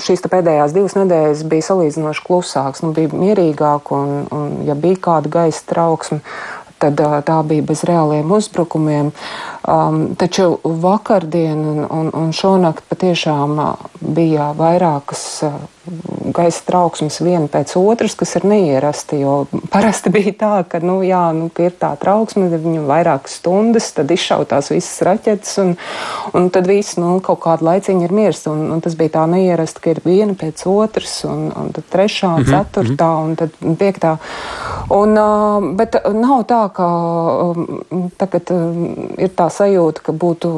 šīs 0.06 0.24
pēdējās 0.32 0.72
divas 0.72 0.96
nedēļas 0.96 1.44
bija 1.50 1.68
salīdzinoši 1.68 2.24
klusāks, 2.24 2.86
nu, 2.86 2.94
bija 2.96 3.12
mierīgāk 3.12 3.92
un, 3.92 4.14
un 4.32 4.54
ja 4.64 4.78
bija 4.80 5.02
kāda 5.10 5.34
gaisa 5.36 5.68
trauksme, 5.68 6.22
tad 6.80 7.00
tā 7.28 7.36
bija 7.48 7.68
bez 7.68 7.84
reāliem 7.88 8.32
uzbrukumiem. 8.32 9.12
Um, 9.66 10.14
taču 10.14 10.58
vakardien 10.64 11.58
un, 11.58 11.78
un, 11.90 12.10
un 12.14 12.32
šonakt 12.32 12.84
patiešām 12.86 13.58
bija 13.98 14.52
vairākas 14.54 15.24
gaisa 16.34 16.62
trauksmes 16.66 17.18
viena 17.22 17.46
pēc 17.50 17.74
otras, 17.78 18.16
kas 18.18 18.34
ir 18.38 18.46
neierasti. 18.48 19.20
Jo 19.22 19.34
parasti 19.72 20.10
bija 20.16 20.34
tā, 20.38 20.52
ka, 20.68 20.80
nu, 20.84 20.98
jā, 21.06 21.22
nu, 21.36 21.48
ir 21.62 21.74
tā 21.78 21.92
trauksme, 22.00 22.48
viņam 22.52 22.88
vairākas 22.90 23.38
stundas, 23.40 23.90
tad 23.96 24.10
izšautās 24.12 24.70
visas 24.74 25.02
raķetes, 25.06 25.56
un, 25.62 25.74
un 26.36 26.48
tad 26.54 26.68
viss 26.70 26.98
nu, 27.00 27.16
kaut 27.24 27.42
kādu 27.46 27.68
laiciņu 27.68 28.06
ir 28.06 28.16
miers. 28.16 28.44
Un, 28.50 28.66
un 28.74 28.82
tas 28.84 28.96
bija 28.98 29.16
tā 29.18 29.26
neierasti, 29.30 29.82
ka 29.82 29.94
ir 29.94 30.02
viena 30.04 30.36
pēc 30.38 30.66
otras, 30.70 31.18
un, 31.28 31.48
un 31.54 31.72
tad 31.76 31.86
trešā, 31.92 32.34
un 32.34 32.42
mm 32.42 32.46
-hmm. 32.46 32.64
ceturtā, 32.70 33.10
un 33.24 33.36
tad 33.36 33.50
piektā. 33.78 34.16
Un, 34.90 35.18
uh, 35.18 35.74
bet 35.76 35.96
nav 36.14 36.44
tā, 36.46 36.62
ka 36.72 36.86
um, 37.50 38.10
tagad 38.18 38.50
um, 38.50 39.10
ir 39.18 39.30
tā 39.34 39.50
sajūta, 39.56 40.04
ka 40.06 40.14
būtu 40.16 40.50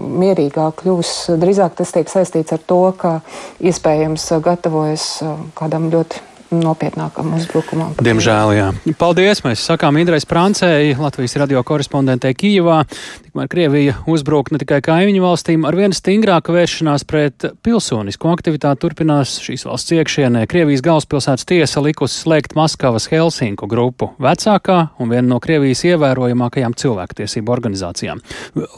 mierīgāk 0.00 0.82
kļūs. 0.82 1.12
Drīzāk 1.40 1.76
tas 1.78 1.92
tiek 1.94 2.10
saistīts 2.10 2.56
ar 2.56 2.62
to, 2.66 2.80
ka 2.96 3.18
iespējams 3.60 4.30
gatavo 4.44 4.76
gatavojas 4.76 5.22
uh, 5.22 5.36
kādam 5.54 5.90
ļoti 5.92 6.22
nopietnākam 6.62 7.34
uzbrukumam. 7.36 7.94
Diemžēl, 8.02 8.52
jā. 8.56 8.68
Paldies! 8.98 9.42
Mēs 9.44 9.64
sakām 9.68 9.98
Indrais 10.00 10.26
Prancēji, 10.28 10.96
Latvijas 11.00 11.36
radio 11.40 11.62
korespondentē 11.66 12.32
Kijivā. 12.36 12.82
Tikmēr 13.26 13.50
Krievija 13.52 13.96
uzbruk 14.08 14.52
ne 14.52 14.60
tikai 14.62 14.80
kaimiņu 14.84 15.22
valstīm, 15.24 15.66
ar 15.68 15.76
vien 15.76 15.92
stingrāku 15.96 16.54
vēršanās 16.56 17.04
pret 17.08 17.48
pilsonisko 17.66 18.30
aktivitāti 18.32 18.82
turpinās 18.84 19.36
šīs 19.44 19.66
valsts 19.68 19.92
iekšienē. 19.96 20.46
Krievijas 20.50 20.84
galvaspilsētas 20.86 21.48
tiesa 21.48 21.82
likusi 21.84 22.22
slēgt 22.22 22.56
Maskavas 22.56 23.08
Helsinku 23.12 23.68
grupu 23.70 24.12
vecākā 24.22 24.78
un 25.02 25.12
viena 25.12 25.28
no 25.34 25.40
Krievijas 25.42 25.84
ievērojamākajām 25.88 26.76
cilvēktiesību 26.80 27.52
organizācijām. 27.52 28.22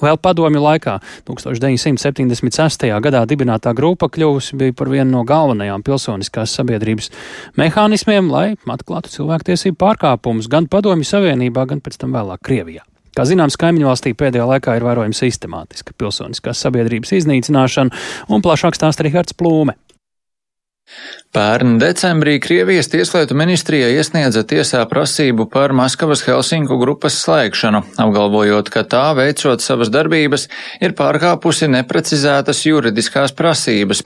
Vēl 0.02 0.18
padomju 0.22 0.62
laikā 0.64 0.98
1976. 1.28 2.88
gadā 3.04 3.22
dibinātā 3.28 3.74
grupa 3.76 4.08
kļuvusi 4.10 4.58
bija 4.58 4.74
par 4.76 4.90
vienu 4.92 5.12
no 5.12 5.24
galvenajām 5.28 5.84
pilsoniskās 5.86 6.54
sabiedrības 6.58 7.10
mehānismiem, 7.58 7.67
lai 8.32 8.56
atklātu 8.66 9.10
cilvēktiesību 9.12 9.76
pārkāpumus 9.80 10.48
gan 10.48 10.68
Padomju 10.68 11.04
Savienībā, 11.04 11.66
gan 11.66 11.80
pēc 11.80 11.98
tam 11.98 12.12
vēlāk 12.16 12.40
Krievijā. 12.42 12.84
Kā 13.16 13.24
zināms, 13.26 13.56
kaimiņu 13.58 13.88
valstī 13.88 14.12
pēdējā 14.14 14.44
laikā 14.46 14.76
ir 14.78 14.86
vērojama 14.86 15.16
sistemātiska 15.16 15.96
pilsoniskās 15.98 16.60
sabiedrības 16.62 17.16
iznīcināšana, 17.18 17.90
un 18.30 18.44
plašāk 18.44 18.78
stāsta 18.78 19.02
Rihards 19.02 19.34
Plūme. 19.34 19.74
Pērn 21.36 21.74
decembrī 21.76 22.38
Krievijas 22.40 22.88
tieslietu 22.88 23.36
ministrija 23.36 23.90
iesniedza 23.92 24.40
tiesā 24.48 24.80
prasību 24.88 25.44
par 25.52 25.74
Maskavas 25.76 26.22
Helsinku 26.24 26.78
grupas 26.80 27.18
slēgšanu, 27.20 27.82
apgalvojot, 28.00 28.70
ka 28.72 28.86
tā, 28.88 29.04
veicot 29.18 29.60
savas 29.60 29.92
darbības, 29.92 30.46
ir 30.80 30.96
pārkāpusi 30.96 31.68
neprecizētas 31.74 32.64
juridiskās 32.70 33.36
prasības. 33.36 34.00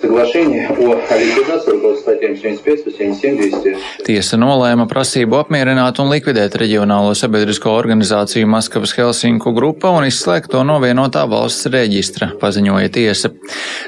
Tiesa 4.06 4.38
nolēma 4.40 4.86
prasību 4.90 5.38
apmierināt 5.38 6.00
un 6.02 6.10
likvidēt 6.12 6.56
reģionālo 6.58 7.12
sabiedrisko 7.18 7.72
organizāciju 7.78 8.48
Maskavas 8.50 8.94
Helsinku 8.96 9.52
grupa 9.54 9.92
un 9.94 10.06
izslēgt 10.08 10.50
to 10.54 10.62
no 10.66 10.78
vienotā 10.82 11.22
valsts 11.30 11.70
reģistra, 11.72 12.32
paziņoja 12.42 12.90
tiesa. 12.94 13.30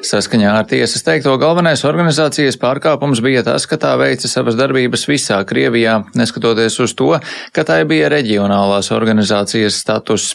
Saskaņā 0.05 0.55
ar 0.61 0.69
tiesas 0.71 1.03
teikto 1.07 1.35
galvenais 1.41 1.85
organizācijas 1.89 2.61
pārkāpums 2.63 3.23
bija 3.25 3.43
tas, 3.47 3.67
ka 3.67 3.81
tā 3.81 3.97
veica 4.01 4.31
savas 4.31 4.59
darbības 4.61 5.09
visā 5.11 5.41
Krievijā, 5.49 6.01
neskatoties 6.15 6.79
uz 6.85 6.95
to, 6.95 7.13
ka 7.55 7.67
tai 7.67 7.83
bija 7.89 8.13
reģionālās 8.13 8.93
organizācijas 8.95 9.83
status. 9.83 10.35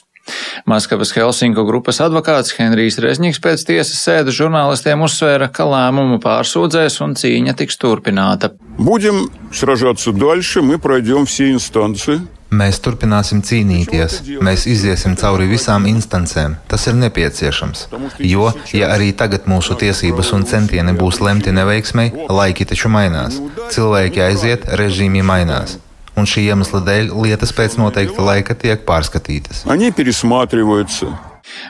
Maskavas 0.64 1.12
Helsinku 1.12 1.66
grupas 1.68 1.98
advokāts 2.00 2.54
Henrijs 2.56 2.96
Rezņiks 3.02 3.40
pēc 3.44 3.64
tiesas 3.68 4.00
sēdes 4.06 4.38
žurnālistiem 4.38 5.02
uzsvēra, 5.04 5.50
ka 5.52 5.66
lēmumu 5.68 6.16
pārsūdzēs 6.24 7.00
un 7.04 7.12
cīņa 7.20 7.56
tiks 7.60 7.76
turpināta. 7.76 8.54
Будем 8.78 9.30
сражаться 9.52 10.12
дальше, 10.12 10.62
мы 10.62 10.78
пройдем 10.78 11.26
все 11.26 11.52
инстанции. 11.52 12.20
Mēs 12.54 12.78
turpināsim 12.78 13.40
cīnīties, 13.42 14.20
mēs 14.44 14.66
iziesim 14.70 15.16
cauri 15.18 15.48
visām 15.50 15.88
instancēm. 15.90 16.56
Tas 16.70 16.86
ir 16.86 16.94
nepieciešams. 17.00 17.88
Jo, 18.22 18.52
ja 18.72 18.92
arī 18.94 19.10
tagad 19.12 19.48
mūsu 19.50 19.74
tiesības 19.80 20.30
un 20.36 20.46
centieni 20.46 20.94
būs 20.94 21.18
lemti 21.24 21.50
neveiksmei, 21.50 22.12
laiki 22.30 22.68
taču 22.70 22.92
mainās. 22.94 23.40
Cilvēki 23.74 24.22
aiziet, 24.28 24.68
režīmi 24.80 25.24
mainās. 25.26 25.80
Un 26.18 26.28
šī 26.30 26.46
iemesla 26.46 26.80
dēļ 26.86 27.10
lietas 27.24 27.50
pēc 27.52 27.74
noteikta 27.80 28.22
laika 28.22 28.54
tiek 28.54 28.84
pārskatītas. 28.86 29.64
Они 29.66 29.90
пересматриваются. 29.90 31.27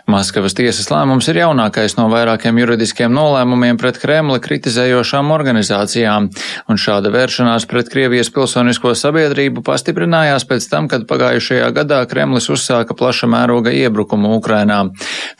Maskavas 0.09 0.55
tiesas 0.57 0.89
lēmums 0.91 1.27
ir 1.31 1.41
jaunākais 1.41 1.95
no 1.97 2.07
vairākiem 2.11 2.57
juridiskiem 2.61 3.13
nolēmumiem 3.13 3.77
pret 3.79 3.99
Kremli 4.01 4.39
kritizējošām 4.43 5.31
organizācijām, 5.35 6.29
un 6.69 6.79
šāda 6.81 7.11
vēršanās 7.13 7.67
pret 7.69 7.91
Krievijas 7.93 8.31
pilsonisko 8.33 8.93
sabiedrību 8.97 9.63
pastiprinājās 9.65 10.47
pēc 10.49 10.67
tam, 10.71 10.89
kad 10.91 11.05
pagājušajā 11.09 11.69
gadā 11.75 12.01
Kremlis 12.09 12.49
uzsāka 12.53 12.97
plaša 12.97 13.29
mēroga 13.31 13.73
iebrukumu 13.75 14.33
Ukrainā. 14.37 14.81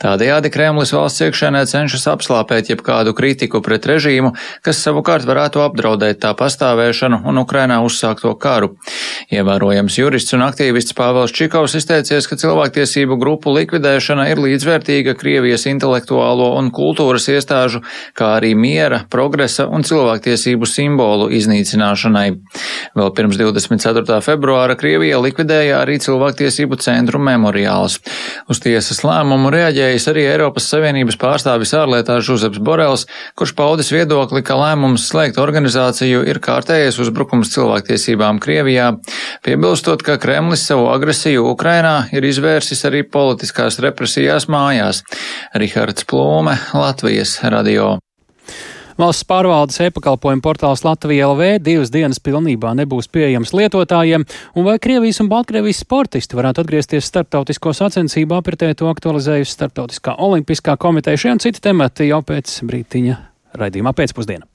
Tādējādi 0.02 0.52
Kremlis 0.54 0.94
valsts 0.96 1.24
iekšēnē 1.26 1.64
cenšas 1.70 2.06
apslāpēt 2.14 2.72
jebkādu 2.72 3.14
kritiku 3.16 3.62
pret 3.64 3.86
režīmu, 3.90 4.32
kas 4.64 4.82
savukārt 4.84 5.26
varētu 5.28 5.64
apdraudēt 5.64 6.22
tā 6.24 6.32
pastāvēšanu 6.38 7.22
un 7.28 7.42
Ukrainā 7.42 7.80
uzsākto 7.84 8.32
karu. 8.40 8.74
Ievērojams 9.30 9.98
jurists 9.98 10.34
un 10.36 10.46
aktīvists 10.46 10.96
Pāvels 10.96 11.34
Čikovs 11.36 11.76
izteicies, 11.78 12.28
ka 12.30 12.38
cilvēktiesību 12.40 13.18
grupu 13.20 13.52
likvidēšana 13.54 14.29
ir 14.30 14.40
līdzvērtīga 14.40 15.14
Krievijas 15.18 15.66
intelektuālo 15.70 16.52
un 16.58 16.70
kultūras 16.74 17.26
iestāžu, 17.32 17.82
kā 18.16 18.34
arī 18.38 18.52
miera, 18.58 19.02
progresa 19.10 19.66
un 19.70 19.84
cilvēktiesību 19.86 20.68
simbolu 20.68 21.28
iznīcināšanai. 21.34 22.26
Vēl 22.98 23.12
pirms 23.16 23.38
24. 23.40 24.20
februāra 24.24 24.76
Krievija 24.78 25.20
likvidēja 25.22 25.80
arī 25.82 25.98
cilvēktiesību 26.02 26.78
centru 26.82 27.20
memoriāls. 27.22 27.98
Uz 28.50 28.62
tiesas 28.62 29.02
lēmumu 29.06 29.52
reaģējis 29.54 30.08
arī 30.12 30.26
Eiropas 30.30 30.68
Savienības 30.70 31.18
pārstāvis 31.20 31.74
ārlietās 31.78 32.26
Žuzeps 32.26 32.60
Borels, 32.62 33.06
kurš 33.38 33.54
paudis 33.58 33.92
viedokli, 33.94 34.44
ka 34.46 34.58
lēmums 34.60 35.08
slēgt 35.10 35.40
organizāciju 35.42 36.24
ir 36.28 36.42
kārtējais 36.44 37.00
uzbrukums 37.02 37.52
cilvēktiesībām 37.54 38.40
Krievijā, 38.42 38.92
piebilstot, 39.46 40.04
ka 40.06 40.18
Kremlis 40.20 40.66
savu 40.68 40.90
agresiju 40.92 41.48
Ukrainā 41.54 42.10
ir 42.14 42.26
izvērsis 42.26 42.84
arī 42.88 43.02
politiskās 43.06 43.80
represijas 43.82 44.09
diskusijās 44.10 44.48
mājās. 44.50 45.04
Rihards 45.54 46.04
Plūme, 46.04 46.56
Latvijas 46.74 47.38
radio. 47.42 47.98
Valsts 48.98 49.24
pārvaldes 49.24 49.78
e-pakalpojumu 49.80 50.42
portāls 50.44 50.82
Latvija 50.84 51.30
LV 51.30 51.62
divas 51.64 51.92
dienas 51.94 52.20
pilnībā 52.20 52.74
nebūs 52.76 53.08
pieejams 53.08 53.54
lietotājiem, 53.54 54.26
un 54.58 54.66
vai 54.66 54.76
Krievijas 54.82 55.22
un 55.22 55.30
Baltkrievijas 55.30 55.80
sportisti 55.86 56.36
varētu 56.36 56.66
atgriezties 56.66 57.08
starptautisko 57.08 57.72
sacensību 57.72 58.36
apritē, 58.36 58.74
to 58.74 58.90
aktualizējusi 58.92 59.56
Startautiskā 59.56 60.18
olimpiskā 60.18 60.76
komiteja. 60.76 61.16
Šie 61.16 61.36
un 61.38 61.40
citi 61.40 61.62
temati 61.64 62.10
jau 62.10 62.20
pēc 62.26 62.60
brītiņa 62.66 63.20
raidījumā 63.62 63.94
pēcpusdienā. 63.96 64.49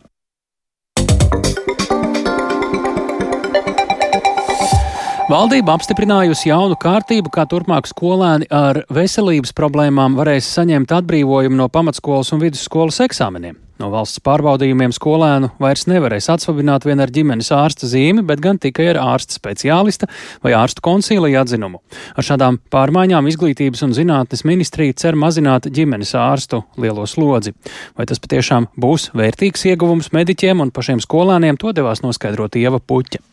Valdība 5.25 5.73
apstiprinājusi 5.73 6.51
jaunu 6.51 6.75
kārtību, 6.77 7.31
kā 7.33 7.47
turpmāk 7.49 7.87
skolēni 7.89 8.45
ar 8.53 8.83
veselības 8.93 9.55
problēmām 9.57 10.13
varēs 10.19 10.45
saņemt 10.53 10.93
atbrīvojumu 10.99 11.57
no 11.57 11.65
pamatskolas 11.73 12.29
un 12.35 12.43
vidusskolas 12.43 13.01
eksāmeniem. 13.07 13.55
No 13.81 13.89
valsts 13.89 14.21
pārbaudījumiem 14.21 14.93
skolēnu 14.93 15.49
vairs 15.57 15.87
nevarēs 15.89 16.29
atsvabināt 16.29 16.85
vien 16.85 17.01
ar 17.01 17.09
ģimenes 17.09 17.49
ārsta 17.57 17.89
zīmi, 17.89 18.21
bet 18.21 18.45
gan 18.45 18.61
tikai 18.61 18.91
ar 18.93 19.01
ārsta 19.01 19.33
speciālista 19.39 20.05
vai 20.45 20.53
ārstu 20.53 20.85
konsīlija 20.85 21.41
atzinumu. 21.41 21.81
Ar 22.13 22.29
šādām 22.29 22.61
pārmaiņām 22.69 23.25
Izglītības 23.33 23.81
un 23.89 23.97
zinātnes 23.97 24.45
ministrija 24.45 24.93
cer 24.93 25.17
mazināt 25.17 25.71
ģimenes 25.73 26.13
ārstu 26.21 26.61
lielo 26.77 27.09
slodzi. 27.09 27.57
Vai 27.97 28.05
tas 28.05 28.21
patiešām 28.21 28.69
būs 28.77 29.09
vērtīgs 29.17 29.71
ieguvums 29.73 30.13
mediķiem 30.13 30.61
un 30.61 30.69
pašiem 30.69 31.01
skolēniem, 31.01 31.57
to 31.57 31.73
devās 31.73 32.05
noskaidrot 32.05 32.61
Ieva 32.61 32.77
Puķa. 32.77 33.25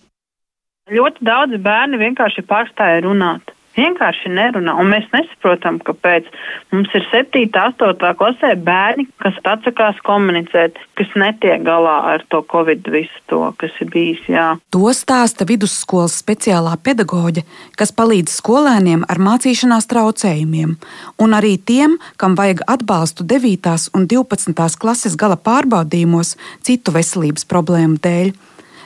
Ļoti 0.92 1.24
daudz 1.24 1.57
bērni 1.64 2.00
vienkārši 2.00 2.44
pārstāja 2.44 3.02
runāt. 3.07 3.52
Vienkārši 3.72 4.28
nerunā, 4.28 4.74
un 4.76 4.90
mēs 4.92 5.07
nesaprotam, 5.14 5.78
kāpēc 5.81 6.26
mums 6.74 6.92
ir 6.92 7.07
7, 7.09 7.46
8 7.57 8.11
klasē 8.20 8.50
bērni, 8.61 9.07
kas 9.22 9.38
atsakās 9.48 9.96
komunicēt, 10.05 10.76
kas 11.00 11.14
netiek 11.16 11.64
galā 11.64 11.94
ar 12.11 12.24
to 12.28 12.42
covid 12.52 12.85
visu 12.92 13.22
to, 13.33 13.40
kas 13.57 13.72
ir 13.81 13.88
bijis. 13.94 14.20
Jā. 14.28 14.50
To 14.76 14.92
stāsta 14.92 15.48
vidusskolas 15.48 16.18
speciālā 16.20 16.76
pedagoģe, 16.85 17.46
kas 17.81 17.96
palīdz 17.96 18.37
skolēniem 18.42 19.09
ar 19.09 19.24
mācīšanās 19.24 19.88
traucējumiem, 19.88 20.76
un 21.24 21.40
arī 21.40 21.57
tiem, 21.57 21.96
kam 22.20 22.37
vajag 22.37 22.66
atbalstu 22.76 23.24
9. 23.24 23.88
un 23.96 24.05
12. 24.05 24.68
klases 24.85 25.16
gala 25.16 25.40
pārbaudījumos 25.40 26.37
citu 26.61 26.92
veselības 26.92 27.48
problēmu 27.48 27.96
dēļ. 28.05 28.37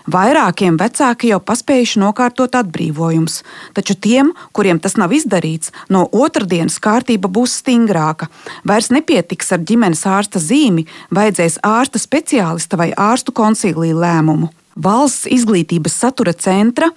Vairākiem 0.07 0.77
vecāki 0.79 1.33
jau 1.33 1.41
paspējuši 1.43 1.99
nokārtot 1.99 2.55
atbrīvojumus, 2.55 3.41
taču 3.75 3.97
tiem, 3.99 4.31
kuriem 4.55 4.79
tas 4.83 4.95
nav 5.01 5.15
izdarīts, 5.17 5.73
no 5.91 6.05
otrdienas 6.15 6.79
kārtība 6.83 7.31
būs 7.33 7.59
stingrāka. 7.63 8.31
Vairs 8.63 8.93
nepietiks 8.95 9.51
ar 9.57 9.65
ģimenes 9.67 10.07
ārsta 10.07 10.43
zīmi, 10.43 10.87
vajadzēs 11.11 11.59
ārsta 11.67 12.03
speciālista 12.03 12.79
vai 12.79 12.93
ārstu 12.95 13.35
koncīlī 13.35 13.91
lēmumu. 13.97 14.53
Valsts 14.77 15.25
izglītības 15.33 15.95
satura 15.97 16.35
centra 16.37 16.91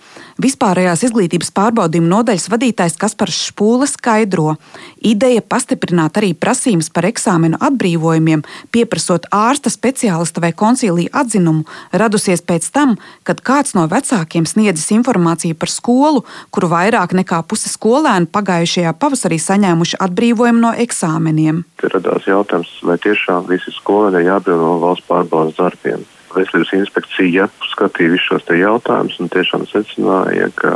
vispārējās 0.43 1.05
izglītības 1.07 1.53
pārbaudījuma 1.55 2.09
nodaļas 2.11 2.49
vadītājs 2.51 2.97
Kaspars 2.99 3.37
Špūle 3.47 3.87
skaidro, 3.87 4.57
ideja 4.99 5.39
pastiprināt 5.39 6.19
arī 6.19 6.33
prasības 6.35 6.91
par 6.91 7.07
eksāmenu 7.07 7.55
atbrīvojumiem, 7.63 8.43
pieprasot 8.75 9.29
ārsta 9.31 9.71
speciālista 9.71 10.43
vai 10.43 10.51
koncīlija 10.51 11.13
atzinumu, 11.23 11.63
radusies 11.95 12.43
pēc 12.43 12.67
tam, 12.75 12.97
kad 13.23 13.39
kāds 13.47 13.71
no 13.79 13.87
vecākiem 13.87 14.43
sniedzis 14.43 14.91
informāciju 14.99 15.55
par 15.55 15.71
skolu, 15.71 16.25
kuru 16.51 16.73
vairāk 16.75 17.15
nekā 17.15 17.45
puse 17.47 17.71
skolēnu 17.71 18.27
pagājušajā 18.35 18.91
pavasarī 18.99 19.39
saņēmuši 19.39 20.03
atbrīvojumu 20.03 20.65
no 20.67 20.75
eksāmeniem. 20.83 21.63
Te 21.79 21.95
radās 21.95 22.27
jautājums, 22.27 22.75
vai 22.83 22.99
tiešām 22.99 23.47
visi 23.47 23.71
skolēni 23.79 24.27
jāatbild 24.27 24.67
no 24.67 24.79
valsts 24.83 25.07
pārbaudas 25.07 25.55
darbiem. 25.55 26.03
Veselības 26.35 26.75
inspekcija 26.77 27.47
skatīja 27.71 28.13
visus 28.13 28.27
šos 28.29 28.51
jautājumus 28.53 29.17
un 29.21 29.31
tiešām 29.33 29.65
secināja, 29.69 30.51
ka 30.59 30.73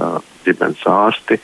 ģimenes 0.48 0.84
ārsti 0.90 1.40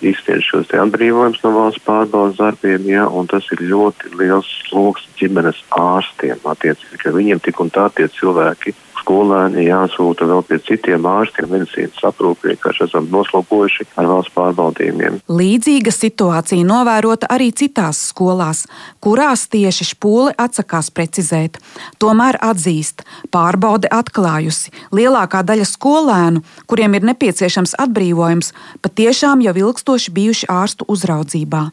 izsniedz 0.00 0.46
šos 0.48 0.70
atbrīvojumus 0.72 1.42
no 1.44 1.52
valsts 1.54 1.82
pārbaudas 1.84 2.38
darbiem, 2.38 2.86
ja, 2.88 3.04
un 3.06 3.28
tas 3.28 3.44
ir 3.52 3.60
ļoti 3.68 4.14
liels 4.16 4.48
sloks 4.68 5.04
ģimenes 5.20 5.60
ārstiem. 5.76 6.40
Attiecīgi, 6.40 7.02
ka 7.02 7.12
viņiem 7.16 7.42
tik 7.44 7.60
un 7.60 7.72
tā 7.74 7.90
tie 7.96 8.08
cilvēki 8.16 8.72
skolēni 9.00 9.66
jāsūta 9.66 10.28
vēl 10.30 10.44
pie 10.46 10.58
citiem 10.66 11.06
ārstiem, 11.08 11.48
medicīnas 11.50 12.04
aprūpē, 12.10 12.52
vienkārši 12.52 12.86
esam 12.86 13.08
noslogojuši 13.12 13.88
ar 14.00 14.08
valsts 14.10 14.34
pārbaudījumiem. 14.36 15.20
Līdzīga 15.30 15.92
situācija 15.94 16.66
novērota 16.66 17.30
arī 17.32 17.50
citās 17.56 18.00
skolās, 18.12 18.64
kurās 19.02 19.46
tieši 19.52 19.90
špūle 19.92 20.34
atsakās 20.38 20.92
precizēt. 20.94 21.60
Tomēr 22.02 22.38
atzīst, 22.44 23.04
pārbaude 23.34 23.90
atklājusi, 23.92 24.72
lielākā 24.94 25.42
daļa 25.46 25.68
skolēnu, 25.68 26.44
kuriem 26.70 26.98
ir 26.98 27.06
nepieciešams 27.12 27.76
atbrīvojums, 27.86 28.54
patiešām 28.84 29.44
jau 29.46 29.56
ilgstoši 29.66 30.16
bijuši 30.16 30.50
ārstu 30.52 30.88
uzraudzībā. 30.88 31.68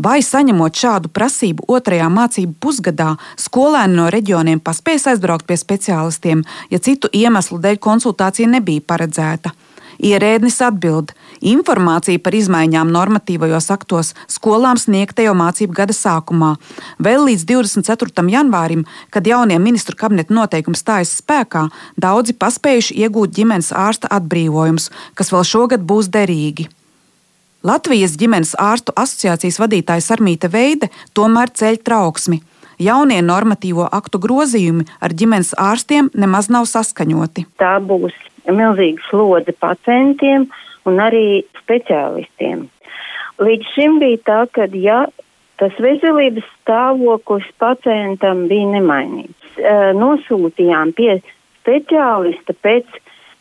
Vai 0.00 0.22
saņemot 0.24 0.78
šādu 0.80 1.10
prasību 1.12 1.66
otrajā 1.68 2.06
mācību 2.08 2.54
pusgadā, 2.64 3.10
skolēni 3.36 3.98
no 3.98 4.06
reģioniem 4.12 4.62
paspēs 4.64 5.04
aizbraukt 5.10 5.44
pie 5.50 5.58
speciālistiem, 5.60 6.40
ja 6.72 6.78
citu 6.80 7.10
iemeslu 7.12 7.58
dēļ 7.60 7.76
konsultācija 7.84 8.48
nebija 8.48 8.86
paredzēta? 8.86 9.52
Ierēdnis 10.00 10.56
atbild, 10.64 11.12
informācija 11.44 12.22
par 12.24 12.32
izmaiņām 12.38 12.88
normatīvajos 12.94 13.68
aktos 13.74 14.14
skolām 14.24 14.80
sniegta 14.80 15.26
jau 15.26 15.36
mācību 15.36 15.76
gada 15.82 15.92
sākumā. 15.92 16.54
Vēl 16.96 17.28
līdz 17.28 17.44
24. 17.52 18.24
janvārim, 18.32 18.88
kad 19.12 19.28
jaunie 19.28 19.60
ministru 19.60 20.00
kabineta 20.00 20.32
noteikumi 20.32 20.80
stājas 20.80 21.18
spēkā, 21.20 21.68
daudzi 22.00 22.38
paspējuši 22.40 23.02
iegūt 23.04 23.36
ģimenes 23.36 23.74
ārsta 23.76 24.08
atbrīvojumus, 24.16 24.88
kas 25.12 25.36
vēl 25.36 25.44
šogad 25.52 25.84
būs 25.84 26.08
derīgi. 26.08 26.70
Latvijas 27.60 28.14
ģimenes 28.16 28.54
ārstu 28.56 28.94
asociācijas 28.96 29.58
vadītājs 29.60 30.06
Armīta 30.14 30.48
Veide 30.48 30.88
tomēr 31.12 31.50
ceļ 31.52 31.76
trauksmi. 31.84 32.38
Jaunie 32.80 33.18
normatīvo 33.20 33.84
aktu 33.84 34.16
grozījumi 34.22 34.86
ar 35.04 35.12
ģimenes 35.12 35.52
ārstiem 35.60 36.08
nemaz 36.16 36.48
nav 36.48 36.64
saskaņoti. 36.70 37.44
Tā 37.60 37.74
būs 37.84 38.16
milzīga 38.48 39.04
slodze 39.10 39.52
pacientiem 39.60 40.46
un 40.88 41.02
arī 41.04 41.42
speciālistiem. 41.60 42.64
Līdz 43.44 43.74
šim 43.74 44.00
bija 44.00 44.22
tā, 44.24 44.40
ka 44.56 44.64
ja 44.72 45.02
tas 45.60 45.76
veselības 45.84 46.48
stāvoklis 46.62 47.44
pacientam 47.60 48.46
bija 48.48 48.72
nemainīgs, 48.78 49.60
nosūtījām 50.00 50.96
pie 50.96 51.18
speciālista 51.60 52.56
pēc 52.64 52.88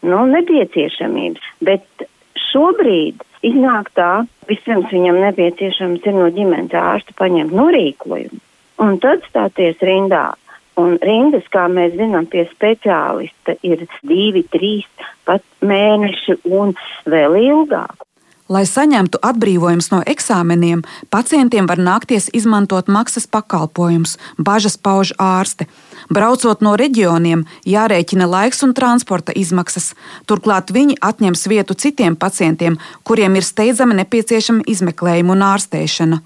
nu, 0.03 0.25
nepieciešamības, 0.35 1.49
bet 1.63 2.09
šobrīd 2.51 3.23
Iznāk 3.45 3.93
tā, 3.95 4.25
vispirms 4.49 4.91
viņam 4.91 5.21
nepieciešams 5.23 6.05
ir 6.05 6.15
no 6.17 6.27
ģimenes 6.35 6.75
ārsta 6.75 7.15
paņemt 7.19 7.55
norīkojumu 7.55 8.41
un 8.83 8.99
tad 9.03 9.25
stāties 9.29 9.81
rindā. 9.83 10.31
Un 10.79 10.95
rindas, 11.03 11.43
kā 11.51 11.65
mēs 11.67 11.97
zinām, 11.99 12.29
pie 12.31 12.45
speciālista 12.53 13.57
ir 13.67 13.83
divi, 14.07 14.45
trīs 14.47 14.87
pat 15.27 15.43
mēneši 15.59 16.37
un 16.55 16.71
vēl 17.09 17.35
ilgāk. 17.41 18.05
Lai 18.49 18.63
saņemtu 18.65 19.19
atbrīvojumus 19.21 19.91
no 19.91 19.99
eksāmeniem, 20.09 20.79
pacientiem 21.13 21.67
var 21.69 21.77
nākties 21.77 22.31
izmantot 22.33 22.87
maksas 22.89 23.27
pakalpojumus, 23.29 24.15
bažas 24.41 24.73
pauž 24.73 25.11
ārste. 25.21 25.67
Braucot 26.09 26.65
no 26.65 26.73
reģioniem, 26.81 27.43
jārēķina 27.69 28.25
laiks 28.25 28.65
un 28.65 28.73
transporta 28.73 29.35
izmaksas. 29.37 29.91
Turklāt 30.25 30.73
viņi 30.73 30.97
atņems 30.97 31.45
vietu 31.51 31.77
citiem 31.77 32.17
pacientiem, 32.17 32.79
kuriem 33.05 33.37
ir 33.37 33.45
steidzami 33.45 34.01
nepieciešama 34.01 34.65
izmeklējuma 34.65 35.37
un 35.37 35.45
ārstēšana. 35.53 36.23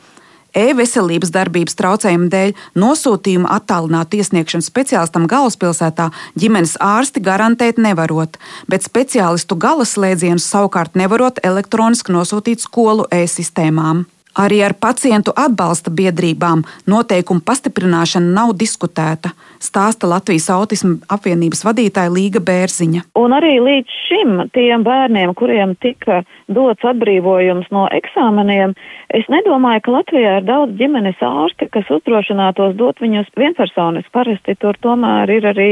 E-veselības 0.54 1.32
darbības 1.34 1.78
traucējumu 1.80 2.30
dēļ 2.30 2.54
nosūtījumu 2.78 3.50
attālinātu 3.56 4.20
iesniegšanu 4.22 4.66
speciālistam 4.66 5.26
galvaspilsētā 5.32 6.12
ģimenes 6.40 6.76
ārsti 6.84 7.24
garantēt 7.26 7.82
nevarot, 7.82 8.38
bet 8.70 8.86
speciālistu 8.86 9.58
galaslēdzienus 9.58 10.46
savukārt 10.54 11.00
nevarot 11.00 11.42
elektroniski 11.44 12.14
nosūtīt 12.14 12.62
skolu 12.62 13.10
e-sistēmām. 13.10 14.06
Arī 14.34 14.64
ar 14.66 14.74
pacientu 14.74 15.30
atbalsta 15.38 15.92
biedrībām 15.94 16.64
noteikumu 16.90 17.44
pastiprināšana 17.46 18.34
nav 18.34 18.56
diskutēta, 18.58 19.30
stāsta 19.62 20.10
Latvijas 20.10 20.48
autisma 20.50 20.96
apvienības 21.14 21.62
vadītāja 21.68 22.10
Līga 22.10 22.42
Bērziņa. 22.42 23.04
Un 23.20 23.36
arī 23.38 23.60
līdz 23.62 24.00
šim 24.08 24.42
tiem 24.58 24.86
bērniem, 24.88 25.36
kuriem 25.38 25.76
tika 25.86 26.24
dots 26.50 26.82
atbrīvojums 26.82 27.70
no 27.76 27.86
eksāmeniem, 27.94 28.74
es 29.14 29.30
nedomāju, 29.30 29.86
ka 29.86 29.96
Latvijā 30.00 30.40
ir 30.42 30.50
daudz 30.50 30.74
ģimenes 30.82 31.22
ārsti, 31.22 31.70
kas 31.70 31.94
uzdrošinātos 31.94 32.74
dot 32.82 33.06
viņus 33.06 33.30
vienpersonis. 33.38 34.10
Parasti 34.18 34.58
tur 34.58 34.82
tomēr 34.82 35.30
ir 35.30 35.46
arī 35.54 35.72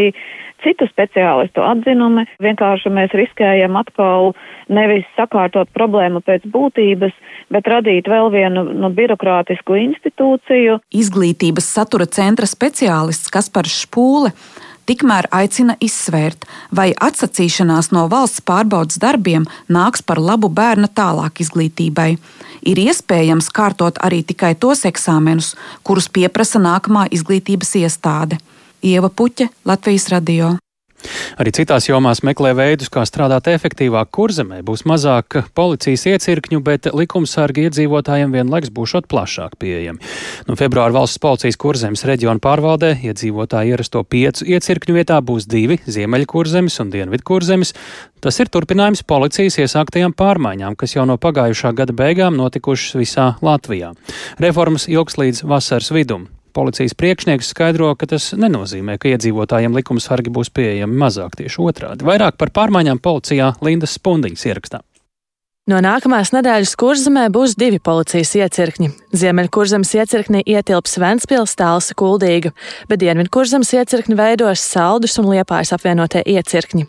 citu 0.64 0.88
speciālistu 0.90 1.64
atzinumi. 1.66 2.26
Vienkārši 2.44 2.92
mēs 2.94 3.14
riskējam 3.18 3.78
atkal 3.80 4.32
nevis 4.72 5.06
sakārtot 5.18 5.70
problēmu 5.76 6.24
pēc 6.26 6.48
būtības, 6.54 7.14
bet 7.52 7.70
radīt 7.70 8.10
vēl 8.12 8.32
vienu 8.34 8.66
nu, 8.72 8.92
birokrātisku 8.96 9.78
institūciju. 9.84 10.82
Izglītības 10.96 11.72
satura 11.78 12.08
centra 12.10 12.50
speciālists 12.50 13.32
Kaspars 13.34 13.82
Špūle 13.86 14.34
tikmēr 14.90 15.30
aicina 15.32 15.78
izsvērt, 15.80 16.46
vai 16.76 16.92
atsacīšanās 16.92 17.92
no 17.96 18.08
valsts 18.12 18.44
pārbaudas 18.44 19.00
darbiem 19.02 19.46
nāks 19.72 20.04
par 20.04 20.20
labu 20.20 20.50
bērna 20.50 20.90
tālāk 20.92 21.44
izglītībai. 21.44 22.16
Ir 22.68 22.82
iespējams 22.82 23.50
kārtot 23.56 24.02
arī 24.06 24.22
tikai 24.28 24.54
tos 24.60 24.84
eksāmenus, 24.90 25.56
kurus 25.88 26.10
pieprasa 26.12 26.62
nākamā 26.62 27.08
izglītības 27.16 27.78
iestāde. 27.82 28.38
Ieva 28.82 29.10
Puķa, 29.14 29.48
Latvijas 29.66 30.10
radio. 30.10 30.56
Arī 31.42 31.52
citās 31.56 31.88
jomās 31.88 32.22
meklē 32.26 32.52
veidus, 32.58 32.90
kā 32.92 33.04
strādāt 33.08 33.48
efektīvāk 33.52 34.12
kurzemē. 34.14 34.62
Būs 34.66 34.84
mazāk 34.90 35.40
policijas 35.58 36.04
iecirkņu, 36.12 36.62
bet 36.66 36.90
likumsargi 36.94 37.68
iedzīvotājiem 37.68 38.34
vienlaiks 38.36 38.72
būšot 38.74 39.08
plašāk 39.12 39.56
pieejami. 39.62 40.02
No 40.50 40.58
februāra 40.60 40.94
valsts 40.96 41.22
policijas 41.22 41.58
kurzemes 41.62 42.06
reģiona 42.08 42.42
pārvaldē 42.44 42.94
iedzīvotāji 43.02 43.74
ierasto 43.74 44.04
piecu 44.04 44.46
iecirkņu 44.50 44.98
vietā 44.98 45.22
būs 45.22 45.48
divi- 45.50 45.80
Ziemeļkurzemes 45.96 46.80
un 46.82 46.92
Dienvidkurzemes. 46.92 47.74
Tas 48.22 48.40
ir 48.40 48.50
turpinājums 48.50 49.06
policijas 49.08 49.58
iesāktajām 49.58 50.14
pārmaiņām, 50.14 50.78
kas 50.78 50.94
jau 50.96 51.06
no 51.06 51.18
pagājušā 51.18 51.74
gada 51.74 51.94
beigām 51.94 52.38
notikušas 52.38 52.94
visā 53.02 53.36
Latvijā. 53.42 53.96
Reformas 54.38 54.88
ilgs 54.88 55.18
līdz 55.18 55.44
vasaras 55.44 55.90
vidum. 55.90 56.30
Policijas 56.54 56.96
priekšnieks 56.98 57.52
skaidro, 57.54 57.94
ka 57.96 58.10
tas 58.12 58.32
nenozīmē, 58.38 58.98
ka 59.02 59.12
iedzīvotājiem 59.14 59.76
likumsargi 59.80 60.34
būs 60.34 60.52
pieejami 60.54 61.00
mazāk 61.04 61.40
tieši 61.40 61.64
otrādi. 61.64 62.08
Vairāk 62.08 62.40
par 62.42 62.54
pārmaiņām 62.56 63.00
policijā 63.04 63.54
Lindas 63.66 63.98
Spundiņas 63.98 64.48
ierakstā. 64.52 64.84
No 65.70 65.78
nākamās 65.78 66.32
nedēļas 66.34 66.72
kurzemē 66.74 67.28
būs 67.30 67.52
divi 67.54 67.78
policijas 67.86 68.32
iecirkņi. 68.34 68.88
Ziemeļkurzemes 69.14 69.92
iecirknī 69.94 70.40
ietilps 70.50 70.96
Ventspils, 70.98 71.52
Tālsa, 71.60 71.94
Kuldīga, 71.94 72.50
bet 72.90 73.04
Dienvidkurzemes 73.04 73.70
iecirkni 73.78 74.16
veidos 74.18 74.64
Saldus 74.66 75.20
un 75.22 75.28
Liepājas 75.30 75.70
apvienotie 75.78 76.24
iecirkņi. 76.34 76.88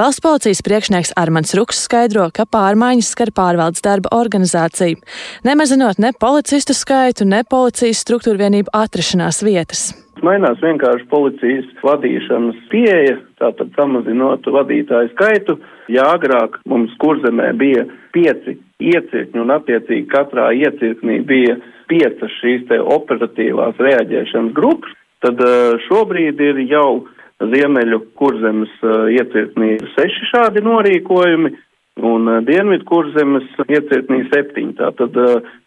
Valsts 0.00 0.24
policijas 0.24 0.64
priekšnieks 0.64 1.12
Armans 1.20 1.52
Ruks 1.58 1.82
skaidro, 1.84 2.30
ka 2.32 2.46
pārmaiņas 2.48 3.10
skar 3.12 3.28
pārvaldes 3.36 3.84
darba 3.84 4.08
organizāciju, 4.16 5.02
nemazinot 5.44 6.00
ne 6.00 6.14
policistu 6.16 6.72
skaitu, 6.72 7.26
ne 7.28 7.42
policijas 7.44 8.00
struktūra 8.06 8.40
vienību 8.46 8.72
atrašanās 8.72 9.42
vietas. 9.44 9.90
mainās 10.24 10.56
vienkārši 10.64 11.04
policijas 11.12 11.68
vadīšanas 11.84 12.56
pieeja, 12.72 13.18
tātad 13.36 13.68
samazinot 13.76 14.48
vadītāju 14.48 15.12
skaitu. 15.12 15.58
Ja 15.92 16.08
agrāk 16.16 16.56
mums 16.64 16.96
kurzemē 17.02 17.50
bija 17.60 17.84
pieci 18.14 18.56
iecirkņi 18.80 19.42
un 19.42 19.52
attiecīgi 19.54 20.06
katrā 20.12 20.50
iecirknī 20.56 21.20
bija 21.26 21.58
piecas 21.90 22.32
šīs 22.40 22.64
te 22.70 22.78
operatīvās 22.80 23.80
reaģēšanas 23.82 24.54
grupas, 24.56 24.94
tad 25.24 25.42
eh, 25.42 25.74
šobrīd 25.88 26.40
ir 26.40 26.64
jau 26.70 27.04
Ziemeļu 27.44 27.98
kurzemes 28.16 28.72
eh, 28.80 29.18
iecirknī 29.18 29.74
seši 29.96 30.30
šādi 30.30 30.62
norīkojumi, 30.64 31.54
un 32.02 32.26
uh, 32.26 32.40
Dienvidu 32.42 32.82
kurzemes 32.88 33.44
iecirknī 33.68 34.24
septiņi, 34.32 34.72
tātad 34.80 35.14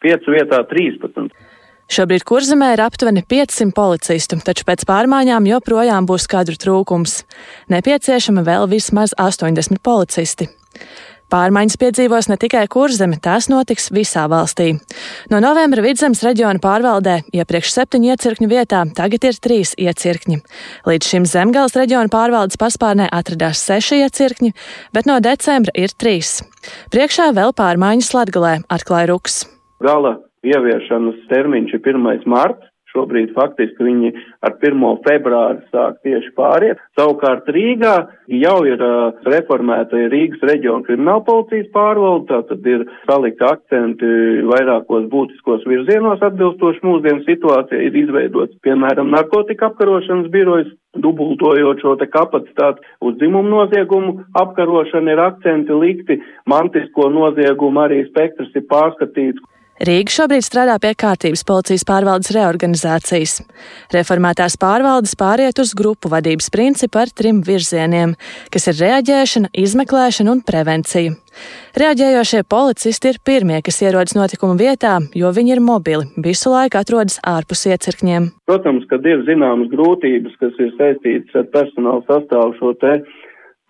piecu 0.04 0.34
vietā 0.34 0.60
13. 0.68 1.30
Šobrīd 1.88 2.26
kurzemē 2.28 2.74
ir 2.76 2.82
aptuveni 2.84 3.22
500 3.24 3.72
policistu, 3.76 4.36
taču 4.44 4.66
pēc 4.68 4.84
pārmaiņām 4.90 5.48
joprojām 5.48 6.08
būs 6.10 6.28
kadru 6.28 6.58
trūkums. 6.60 7.22
Nepieciešama 7.72 8.44
vēl 8.44 8.68
vismaz 8.74 9.16
80 9.16 9.80
policisti. 9.80 10.50
Pārmaiņas 11.28 11.76
piedzīvos 11.82 12.30
ne 12.32 12.38
tikai 12.40 12.64
kurzeme, 12.72 13.18
tās 13.20 13.50
notiks 13.52 13.90
visā 13.92 14.24
valstī. 14.32 14.70
No 15.32 15.42
novembra 15.44 15.84
vidzemes 15.84 16.22
reģiona 16.24 16.62
pārvaldē 16.64 17.18
iepriekš 17.36 17.74
septiņu 17.76 18.14
iecirkņu 18.14 18.48
vietā 18.48 18.86
tagad 18.96 19.28
ir 19.28 19.40
trīs 19.44 19.74
iecirkņi. 19.76 20.40
Līdz 20.88 21.10
šim 21.12 21.28
zemgales 21.28 21.76
reģiona 21.76 22.08
pārvaldes 22.14 22.60
paspārnē 22.62 23.10
atradās 23.12 23.66
seši 23.68 24.00
iecirkņi, 24.06 24.54
bet 24.96 25.10
no 25.10 25.20
decembra 25.20 25.76
ir 25.76 25.92
trīs. 25.92 26.38
Priekšā 26.96 27.34
vēl 27.36 27.52
pārmaiņas 27.60 28.14
Latgalē, 28.16 28.54
atklāja 28.72 29.12
Ruks. 29.12 29.44
Gala 29.84 30.16
ieviešanas 30.48 31.28
termiņš 31.28 31.76
ir 31.76 31.84
1. 31.92 32.24
marts. 32.32 32.72
Šobrīd 32.98 33.34
faktiski 33.38 33.86
viņi 33.86 34.10
ar 34.46 34.56
1. 34.58 34.86
februāri 35.06 35.62
sāk 35.74 36.00
tieši 36.06 36.32
pāriet. 36.38 36.80
Savukārt 36.98 37.50
Rīgā 37.54 37.94
jau 38.42 38.58
ir 38.66 38.82
uh, 38.82 39.12
reformēta 39.30 40.08
Rīgas 40.10 40.42
reģiona 40.50 40.86
kriminālpolicijas 40.88 41.70
pārvalde, 41.76 42.26
tātad 42.32 42.66
ir 42.66 42.86
salikti 43.06 43.46
akcenti 43.46 44.10
vairākos 44.50 45.06
būtiskos 45.12 45.68
virzienos 45.70 46.24
atbilstoši 46.26 46.86
mūsdienu 46.88 47.26
situācijai, 47.28 47.86
ir 47.88 48.00
izveidots, 48.02 48.58
piemēram, 48.66 49.12
narkotika 49.14 49.70
apkarošanas 49.70 50.32
birojas, 50.34 50.74
dubultojot 50.98 51.84
šo 51.84 51.94
te 52.00 52.08
kapacitāti 52.10 52.82
uz 53.06 53.20
dzimumu 53.20 53.52
noziegumu 53.52 54.24
apkarošanu 54.42 55.14
ir 55.14 55.22
akcenti 55.22 55.78
likti, 55.78 56.18
mantisko 56.50 57.12
noziegumu 57.14 57.86
arī 57.86 58.02
spektrs 58.10 58.56
ir 58.58 58.66
pārskatīts. 58.72 59.44
Rīga 59.78 60.10
šobrīd 60.10 60.42
strādā 60.42 60.80
pie 60.82 60.96
kārtības 60.98 61.44
policijas 61.46 61.84
pārvaldes 61.86 62.32
reorganizācijas. 62.34 63.36
Reformētās 63.94 64.56
pārvaldes 64.58 65.14
pāriet 65.20 65.62
uz 65.62 65.76
grupu 65.78 66.10
vadības 66.10 66.50
principu 66.54 66.98
ar 67.04 67.12
trim 67.14 67.44
virzieniem, 67.46 68.16
kas 68.50 68.66
ir 68.72 68.80
reaģēšana, 68.82 69.52
izmeklēšana 69.54 70.34
un 70.34 70.42
prevencija. 70.48 71.14
Reaģējošie 71.78 72.42
policisti 72.50 73.12
ir 73.14 73.22
pirmie, 73.22 73.60
kas 73.62 73.78
ierodas 73.86 74.18
notikuma 74.18 74.58
vietā, 74.58 74.96
jo 75.14 75.30
viņi 75.30 75.54
ir 75.54 75.62
mobili, 75.62 76.10
visu 76.26 76.50
laiku 76.56 76.82
atrodas 76.82 77.20
ārpus 77.22 77.68
iecirkņiem. 77.70 78.32
Protams, 78.50 78.90
ka 78.90 78.98
ir 79.06 79.22
zināmas 79.30 79.70
grūtības, 79.70 80.40
kas 80.42 80.58
ir 80.58 80.74
saistītas 80.82 81.38
ar 81.38 81.46
personāla 81.54 82.02
sastāvu 82.10 82.58
šo 82.58 82.74
te 82.82 82.98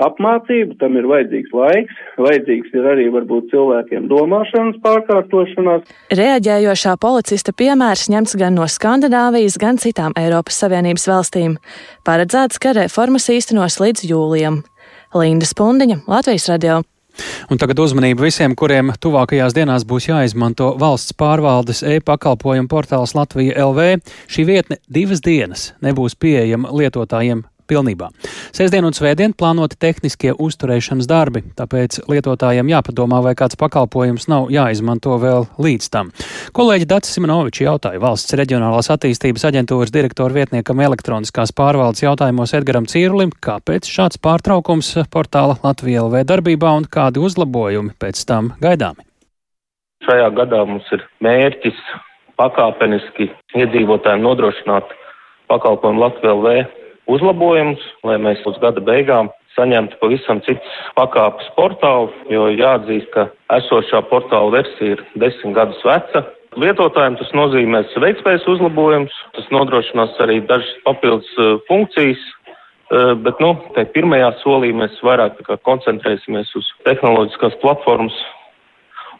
apmācību, 0.04 0.78
tam 0.82 0.98
ir 1.00 1.08
vajadzīgs 1.10 1.54
laiks, 1.58 2.02
vajadzīgs 2.22 2.74
ir 2.78 2.90
arī 2.92 3.08
varbūt 3.14 3.50
cilvēkiem 3.54 4.10
domāšanas 4.12 4.78
pārkārtošanās. 4.84 5.88
Reaģējošā 6.18 6.98
policista 7.02 7.54
piemērs 7.58 8.08
ņemts 8.14 8.38
gan 8.38 8.58
no 8.60 8.68
Skandināvijas, 8.70 9.58
gan 9.62 9.82
citām 9.82 10.14
Eiropas 10.20 10.60
Savienības 10.62 11.08
valstīm. 11.10 11.58
Paredzēts, 12.06 12.62
ka 12.62 12.76
reformas 12.78 13.26
īstenos 13.34 13.80
līdz 13.82 14.06
jūlijam. 14.12 14.62
Linda 15.18 15.50
Spundiņa, 15.50 16.04
Latvijas 16.08 16.48
radio. 16.52 16.84
Un 17.50 17.58
tagad 17.58 17.80
uzmanību 17.82 18.28
visiem, 18.28 18.54
kuriem 18.54 18.92
tuvākajās 19.02 19.56
dienās 19.58 19.88
būs 19.90 20.12
jāizmanto 20.12 20.76
valsts 20.78 21.16
pārvaldes 21.18 21.82
e-pakalpojumu 21.82 22.70
portāls 22.70 23.18
Latvija 23.18 23.58
LV. 23.66 24.06
Šī 24.30 24.46
vietne 24.46 24.78
divas 24.86 25.26
dienas 25.26 25.72
nebūs 25.82 26.14
pieejama 26.22 26.70
lietotājiem 26.70 27.48
pilnībā. 27.70 28.10
Sēsdien 28.56 28.86
un 28.88 28.96
svētdien 28.96 29.36
plānoti 29.38 29.78
tehniskie 29.80 30.34
uzturēšanas 30.34 31.10
darbi, 31.10 31.44
tāpēc 31.58 32.02
lietotājiem 32.10 32.72
jāpadomā, 32.72 33.22
vai 33.26 33.36
kāds 33.38 33.60
pakalpojums 33.60 34.28
nav 34.32 34.52
jāizmanto 34.54 35.18
vēl 35.22 35.48
līdz 35.62 35.90
tam. 35.94 36.12
Kolēģi 36.58 36.90
Dats 36.90 37.14
Simonovičs 37.16 37.64
jautāja 37.66 38.02
valsts 38.02 38.36
reģionālās 38.40 38.92
attīstības 38.96 39.48
aģentūras 39.52 39.94
direktoru 39.94 40.40
vietniekam 40.40 40.82
elektroniskās 40.88 41.54
pārvaldes 41.58 42.06
jautājumos 42.06 42.56
Edgaram 42.58 42.88
Cīrulim, 42.90 43.34
kāpēc 43.44 43.90
šāds 43.92 44.22
pārtraukums 44.24 44.94
portāla 45.14 45.60
Latvija 45.64 46.06
LV 46.08 46.24
darbībā 46.32 46.74
un 46.80 46.88
kādi 46.90 47.24
uzlabojumi 47.24 47.96
pēc 48.00 48.24
tam 48.30 48.54
gaidāmi. 48.64 49.04
Šajā 50.08 50.30
gadā 50.38 50.62
mums 50.70 50.88
ir 50.96 51.02
mērķis 51.26 51.80
pakāpeniski 52.38 53.32
iedzīvotājiem 53.58 54.24
nodrošināt 54.24 54.92
pakalpojumu 55.52 56.04
Latvijā 56.04 56.36
LV 57.08 57.14
uzlabojumus, 57.14 57.84
lai 58.04 58.18
mēs 58.22 58.44
līdz 58.46 58.62
gada 58.62 58.84
beigām 58.84 59.30
saņemtu 59.58 59.98
pavisam 60.02 60.42
citas 60.46 60.80
pakāpes 60.98 61.48
portālu, 61.56 62.12
jo 62.30 62.48
jāatzīst, 62.52 63.10
ka 63.14 63.28
esošā 63.58 64.04
portāla 64.12 64.60
versija 64.60 64.98
ir 64.98 65.04
desmit 65.16 65.56
gadus 65.58 65.82
veca. 65.86 66.26
Lietotājiem 66.58 67.18
tas 67.20 67.34
nozīmēs 67.38 67.94
veiktspējas 68.02 68.48
uzlabojums, 68.50 69.14
tas 69.36 69.50
nodrošinās 69.54 70.18
arī 70.24 70.40
dažas 70.50 70.72
papildus 70.86 71.30
uh, 71.38 71.60
funkcijas, 71.68 72.22
uh, 72.92 73.14
bet, 73.14 73.38
nu, 73.44 73.54
tai 73.76 73.86
pirmajā 73.94 74.32
solī 74.42 74.72
mēs 74.74 74.98
vairāk 75.06 75.42
koncentrēsimies 75.68 76.54
uz 76.58 76.72
tehnoloģiskās 76.88 77.60
platformas 77.62 78.18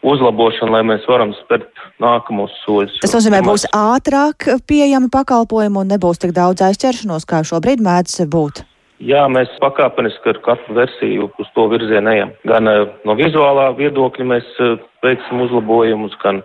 uzlabošanu, 0.06 0.72
lai 0.74 0.82
mēs 0.86 1.06
varam 1.08 1.34
spērt 1.40 1.68
nākamos 2.02 2.54
soļus. 2.64 2.98
Tas 3.02 3.14
nozīmē, 3.16 3.42
būs 3.46 3.68
ātrāk 3.74 4.48
pieejami 4.68 5.10
pakalpojumi 5.12 5.82
un 5.82 5.94
nebūs 5.94 6.22
tik 6.22 6.34
daudz 6.36 6.64
aizķeršanos, 6.68 7.26
kā 7.28 7.42
šobrīd 7.46 7.82
mēdz 7.84 8.22
būt. 8.30 8.64
Jā, 8.98 9.28
mēs 9.30 9.50
pakāpeniski 9.62 10.32
ar 10.32 10.40
katru 10.42 10.74
versiju 10.74 11.28
uz 11.38 11.50
to 11.54 11.68
virzienu 11.70 12.10
ejam. 12.10 12.32
Gan 12.50 12.66
uh, 12.66 12.88
no 13.06 13.14
vizuālā 13.18 13.68
viedokļa 13.78 14.26
mēs 14.26 14.48
uh, 14.58 14.80
veiksim 15.06 15.44
uzlabojumus, 15.44 16.16
gan 16.22 16.40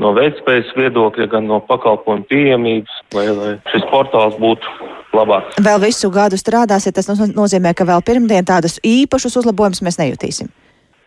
no 0.00 0.14
veiktspējas 0.16 0.72
viedokļa, 0.78 1.26
gan 1.34 1.44
no 1.50 1.58
pakalpojumu 1.68 2.24
pieejamības, 2.30 3.02
lai, 3.16 3.26
lai 3.36 3.50
šis 3.68 3.84
portāls 3.92 4.38
būtu 4.40 4.72
labāks. 5.12 5.60
Vēl 5.60 5.82
visu 5.84 6.08
gadu 6.14 6.40
strādāsiet, 6.40 6.96
tas 6.96 7.20
nozīmē, 7.20 7.74
ka 7.76 7.84
vēl 7.84 8.00
pirmdien 8.06 8.48
tādus 8.48 8.78
īpašus 8.80 9.36
uzlabojumus 9.42 9.84
mēs 9.84 10.00
nejutīsim. 10.00 10.48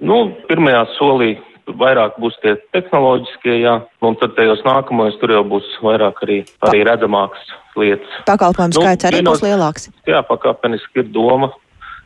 Nu, 0.04 0.28
pirmajā 0.46 0.86
solī 1.00 1.34
vairāk 1.68 2.18
būs 2.22 2.36
tie 2.44 2.56
tehnoloģiskie, 2.76 3.58
jā, 3.64 3.80
un 4.04 4.18
tad 4.20 4.36
tajos 4.38 4.64
nākamajos 4.68 5.20
tur 5.22 5.34
jau 5.36 5.44
būs 5.48 5.68
vairāk 5.84 6.24
arī, 6.26 6.40
arī 6.68 6.84
redzamākas 6.88 7.54
lietas. 7.80 8.18
Pakalpojumu 8.28 8.76
nu, 8.76 8.82
skaits 8.82 9.10
arī 9.10 9.22
vienos, 9.22 9.40
būs 9.40 9.48
lielāks. 9.48 9.90
Jā, 10.10 10.24
pakāpeniski 10.28 11.04
ir 11.04 11.10
doma, 11.16 11.54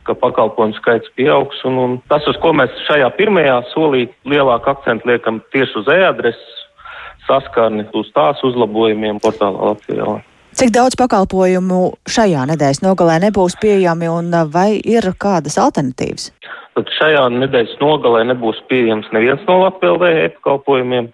ka 0.06 0.16
pakalpojumu 0.18 0.78
skaits 0.78 1.10
pieaugs, 1.18 1.60
un, 1.68 1.82
un 1.82 1.98
tas, 2.10 2.24
uz 2.30 2.38
ko 2.42 2.54
mēs 2.56 2.72
šajā 2.86 3.10
pirmajā 3.18 3.58
solī 3.74 4.06
lielāku 4.28 4.72
akcentu 4.72 5.10
liekam 5.10 5.42
tieši 5.52 5.82
uz 5.82 5.92
e-adreses 5.92 6.56
saskarni, 7.28 7.84
uz 7.98 8.08
tās 8.16 8.40
uzlabojumiem 8.46 9.20
portālā 9.24 9.72
Latvijā. 9.74 10.18
Cik 10.58 10.72
daudz 10.74 10.96
pakalpojumu 10.98 11.92
šajā 12.08 12.46
nedēļas 12.50 12.80
nogalē 12.82 13.18
nebūs 13.28 13.54
pieejami 13.60 14.08
un 14.10 14.32
vai 14.50 14.80
ir 14.80 15.04
kādas 15.20 15.58
alternatīvas? 15.60 16.32
Tad 16.78 16.92
šajā 16.94 17.24
nedēļas 17.34 17.72
nogalē 17.80 18.20
nebūs 18.28 18.60
pieejams 18.70 19.08
neviens 19.10 19.40
no 19.48 19.56
Latvijas 19.64 20.04
e-pakalpojumiem. 20.28 21.08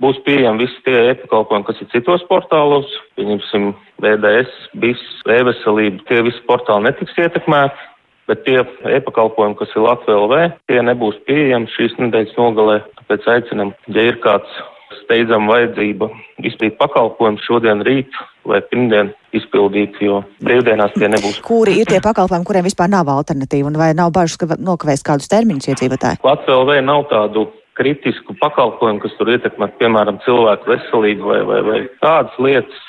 Būs 0.00 0.16
pieejami 0.24 0.64
visi 0.64 0.78
tie 0.86 1.02
e-pakalpojumi, 1.10 1.66
kas 1.68 1.82
ir 1.84 1.90
citos 1.92 2.24
portālos, 2.30 2.88
pieņemsim, 3.20 3.74
VDS, 4.00 4.54
BIS, 4.80 5.02
e-veselība, 5.28 6.00
tie 6.08 6.22
visi 6.24 6.40
portāli 6.48 6.88
netiks 6.88 7.20
ietekmēti, 7.20 7.84
bet 8.32 8.40
tie 8.46 8.62
e-pakalpojumi, 8.88 9.58
kas 9.60 9.76
ir 9.76 9.84
Latvijas 9.84 10.56
tie 10.72 10.80
nebūs 10.88 11.20
pieejami 11.28 11.68
šīs 11.76 12.00
nedēļas 12.00 12.32
nogalē. 12.40 12.80
Tāpēc 13.02 13.28
aicinam, 13.36 13.76
ja 13.92 14.08
ir 14.08 14.16
kāds 14.24 14.64
steidzama 15.02 15.58
vajadzība 15.58 16.08
izpildīt 16.40 16.80
pakalpojumu 16.80 17.44
šodien, 17.44 17.84
rīt 17.84 18.16
vai 18.48 18.60
pirmdien 18.70 19.12
izpildīt, 19.36 19.96
jo 20.02 20.20
brīvdienās 20.44 20.94
tie 20.96 21.08
nebūs. 21.10 21.40
Kuri 21.46 21.78
ir 21.80 21.90
tie 21.90 22.00
pakalpojumi, 22.04 22.46
kuriem 22.48 22.66
vispār 22.66 22.90
nav 22.92 23.10
alternatīva 23.12 23.70
un 23.70 23.78
vai 23.80 23.92
nav 23.96 24.12
bažas, 24.14 24.38
ka 24.40 24.58
nokavēs 24.58 25.04
kādus 25.06 25.30
termiņus 25.32 25.72
iedzīvotāji? 25.72 26.22
Latvijā 26.26 26.62
vēl 26.68 26.86
nav 26.86 27.06
tādu 27.12 27.48
kritisku 27.78 28.36
pakalpojumu, 28.40 29.00
kas 29.02 29.14
tur 29.18 29.32
ietekmē, 29.32 29.70
piemēram, 29.80 30.20
cilvēku 30.26 30.74
veselību 30.74 31.28
vai, 31.30 31.40
vai, 31.48 31.60
vai 31.68 31.78
tādas 32.02 32.34
lietas. 32.42 32.88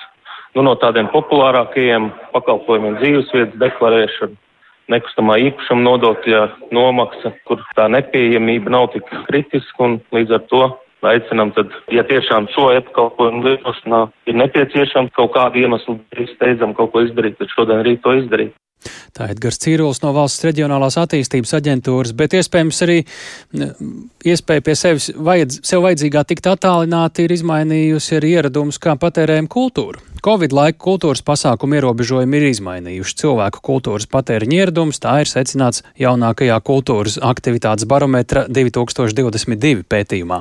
Nu, 0.53 0.61
no 0.67 0.75
tādiem 0.77 1.07
populārākajiem 1.09 2.11
pakalpojumiem 2.35 2.99
dzīvesvietas 2.99 3.57
deklarēšana, 3.61 4.35
nekustamā 4.93 5.39
īpašuma 5.47 5.85
nodokļa 5.87 6.41
nomaksa, 6.75 7.31
kur 7.47 7.63
tā 7.77 7.87
nepieejamība 7.89 8.73
nav 8.73 8.91
tik 8.93 9.07
kritiska 9.29 9.87
un 9.87 9.97
līdz 10.13 10.35
ar 10.37 10.43
to 10.51 10.63
aicinam, 11.09 11.51
tad, 11.55 11.71
ja 11.91 12.03
tiešām 12.07 12.49
šo 12.53 12.69
apkalpojumu 12.77 13.43
lietošanā 13.47 14.01
ir 14.29 14.37
nepieciešams 14.41 15.13
kaut 15.17 15.33
kādu 15.35 15.63
iemeslu, 15.63 15.97
steidzam 16.35 16.75
kaut 16.77 16.93
ko 16.93 17.03
izdarīt, 17.05 17.37
tad 17.39 17.51
šodien 17.55 17.83
rīt 17.85 18.03
to 18.05 18.15
izdarīt. 18.21 18.55
Tā 19.13 19.27
ir 19.27 19.35
Edgars 19.35 19.59
Cīrulis 19.63 20.01
no 20.03 20.13
valsts 20.15 20.45
reģionālās 20.47 20.97
attīstības 21.01 21.53
aģentūras, 21.59 22.15
bet 22.17 22.37
iespējams 22.39 22.81
arī 22.85 22.99
iespēja 24.25 24.65
pie 24.65 24.77
sevis 24.79 25.11
vajadz, 25.15 25.59
sev 25.67 25.85
vajadzīgā 25.85 26.25
tikt 26.29 26.49
attālināti 26.53 27.27
ir 27.27 27.35
izmainījusi 27.37 28.17
arī 28.19 28.33
ieradumus, 28.39 28.81
kā 28.81 28.97
patērējam 28.99 29.51
kultūru. 29.51 30.01
Covid 30.23 30.53
laika 30.55 30.77
kultūras 30.79 31.19
pasākumu 31.27 31.75
ierobežojumi 31.75 32.37
ir 32.39 32.45
izmainījuši 32.47 33.15
cilvēku 33.19 33.59
kultūras 33.67 34.05
patēriņa 34.07 34.55
ieradumus, 34.55 35.01
tā 35.03 35.17
ir 35.19 35.27
secināts 35.27 35.83
jaunākajā 35.99 36.61
kultūras 36.63 37.17
aktivitātes 37.19 37.83
barometra 37.91 38.45
2022 38.47 39.83
pētījumā. 39.83 40.37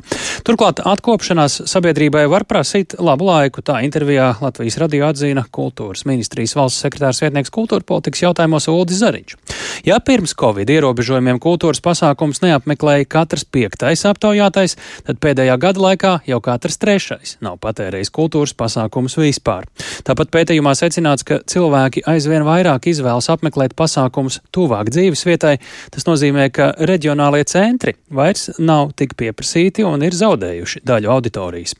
Turklāt 0.47 0.85
atkopšanās 0.87 1.65
sabiedrībai 1.73 2.29
var 2.31 2.47
prasīt 2.47 2.95
labu 3.03 3.27
laiku, 3.27 3.65
tā 3.67 3.81
intervijā 3.83 4.29
Latvijas 4.45 4.79
radio 4.85 5.09
atzina 5.11 5.43
kultūras 5.51 6.07
ministrijas 6.07 6.55
valsts 6.61 6.87
sekretārs 6.87 7.25
vietnieks 7.25 7.51
kultūra 7.51 7.83
politikas 7.83 8.23
jautājumos 8.33 8.69
Uldis 8.73 9.03
Zariņš. 9.03 9.37
Ja 9.85 9.99
pirms 10.01 10.35
Covid 10.39 10.71
ierobežojumiem 10.71 11.39
kultūras 11.43 11.81
pasākums 11.83 12.43
neapmeklēja 12.43 13.07
katrs 13.11 13.45
piektais 13.45 14.05
aptaujātais, 14.09 14.77
tad 15.07 15.19
pēdējā 15.23 15.57
gada 15.61 15.83
laikā 15.83 16.13
jau 16.29 16.39
katrs 16.45 16.79
trešais 16.83 17.37
nav 17.45 17.59
patērējis 17.63 18.13
kultūras 18.15 18.55
pasākumus 18.57 19.19
vispār. 19.21 19.67
Tāpat 20.07 20.33
pētījumā 20.35 20.75
secināts, 20.79 21.27
ka 21.27 21.41
cilvēki 21.47 22.05
aizvien 22.09 22.47
vairāk 22.47 22.89
izvēlas 22.93 23.31
apmeklēt 23.33 23.75
pasākumus 23.79 24.41
tuvāk 24.55 24.93
dzīves 24.93 25.25
vietai. 25.27 25.57
Tas 25.93 26.07
nozīmē, 26.09 26.49
ka 26.55 26.73
reģionālie 26.79 27.45
centri 27.49 27.97
vairs 28.13 28.51
nav 28.59 28.95
tik 28.99 29.17
pieprasīti 29.19 29.87
un 29.87 30.03
ir 30.07 30.17
zaudējuši 30.17 30.85
daļu 30.89 31.13
auditorijas. 31.17 31.75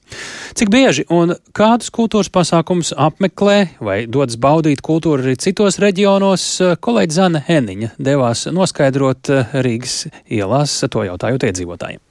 Cik 0.59 0.73
bieži 0.73 1.07
un 1.13 1.37
kādus 1.57 1.93
kultūras 1.95 2.33
pasākumus 2.33 2.93
apmeklē 2.99 3.59
vai 3.83 4.03
dodas 4.11 4.39
baudīt 4.41 4.83
kultūru 4.85 5.23
arī 5.23 5.37
citos 5.41 5.79
reģionos, 5.83 6.42
kolēģi 6.83 7.19
Zana 7.19 7.43
Heniņa 7.47 7.93
devās 7.99 8.47
noskaidrot 8.53 9.31
Rīgas 9.65 10.07
ielās, 10.27 10.81
to 10.91 11.05
jautājot 11.09 11.51
iedzīvotājiem. 11.51 12.03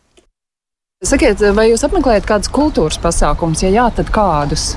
Sakiet, 1.01 1.41
vai 1.57 1.71
jūs 1.71 1.81
apmeklējat 1.87 2.27
kādus 2.29 2.51
kultūras 2.53 2.99
pasākumus? 3.01 3.63
Ja 3.65 3.71
jā, 3.73 3.87
tad 3.97 4.11
kādus? 4.13 4.75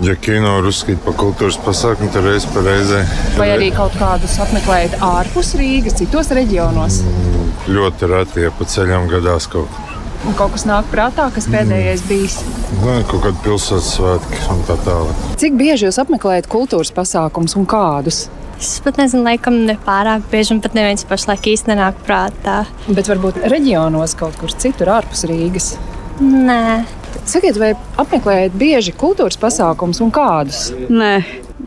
Ja 0.00 0.14
kino 0.16 0.54
var 0.54 0.68
uzskatīt 0.70 1.00
par 1.02 1.16
kultūras 1.18 1.58
pasākumu, 1.60 2.08
tad 2.14 2.24
reiz 2.24 2.46
pa 2.48 2.62
reizē. 2.62 3.02
Vai 3.36 3.50
arī 3.50 3.72
kaut 3.74 3.96
kādus 3.98 4.36
apmeklējat 4.44 4.96
ārpus 5.02 5.52
Rīgas, 5.58 5.98
citos 5.98 6.30
reģionos? 6.38 7.00
Mm, 7.02 7.50
ļoti 7.74 8.08
reti, 8.14 8.44
ja 8.46 8.54
pa 8.54 8.68
ceļam 8.70 9.10
gadās 9.10 9.50
kaut 9.50 9.68
kas. 9.74 9.98
Un 10.24 10.38
kaut 10.38 10.54
kas 10.54 10.64
nāk 10.70 10.86
prātā, 10.92 11.28
kas 11.34 11.50
pēdējais 11.50 12.04
mm. 12.04 12.08
bijis? 12.14 12.38
Nē, 12.78 12.96
kaut 13.10 13.26
kāda 13.26 13.42
pilsētas 13.42 13.92
svētki 13.98 14.40
un 14.54 14.64
tā 14.70 14.78
tālāk. 14.86 15.28
Cik 15.42 15.58
bieži 15.58 15.90
jūs 15.90 15.98
apmeklējat 16.00 16.48
kultūras 16.52 16.94
pasākumus 16.94 17.58
un 17.58 17.66
kādus? 17.68 18.24
Es 18.58 18.80
pat 18.82 18.96
nezinu, 18.98 19.22
laikam 19.22 19.54
nepārāk 19.68 20.24
bieži, 20.32 20.56
un 20.56 20.62
pat 20.64 20.74
neviens 20.74 21.04
pašlaik 21.06 21.46
īsti 21.52 21.70
nenāk 21.70 22.00
prātā. 22.06 22.64
Bet 22.90 23.06
varbūt 23.06 23.38
reģionos 23.52 24.16
kaut 24.18 24.34
kur 24.40 24.50
citur 24.50 24.90
ārpus 24.96 25.22
Rīgas? 25.30 25.76
Nē. 26.18 26.82
Sakiet, 27.28 27.58
vai 27.60 27.74
apmeklējat 28.00 28.56
bieži 28.58 28.94
kultūras 28.98 29.38
pasākumus 29.38 30.02
un 30.02 30.10
kādus? 30.14 30.68
Nē, 30.90 31.20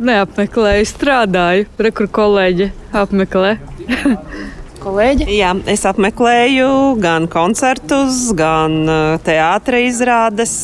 neapmeklēju, 0.04 0.90
strādāju. 0.92 1.70
Rekur 1.80 2.12
kolēģi 2.12 2.72
apmeklē. 2.92 3.56
Kolēģi? 4.82 5.30
Jā, 5.38 5.54
es 5.72 5.86
apmeklēju 5.88 6.70
gan 7.00 7.28
koncertus, 7.32 8.26
gan 8.36 8.82
uh, 8.84 9.20
teātris 9.24 9.94
izrādes. 9.94 10.56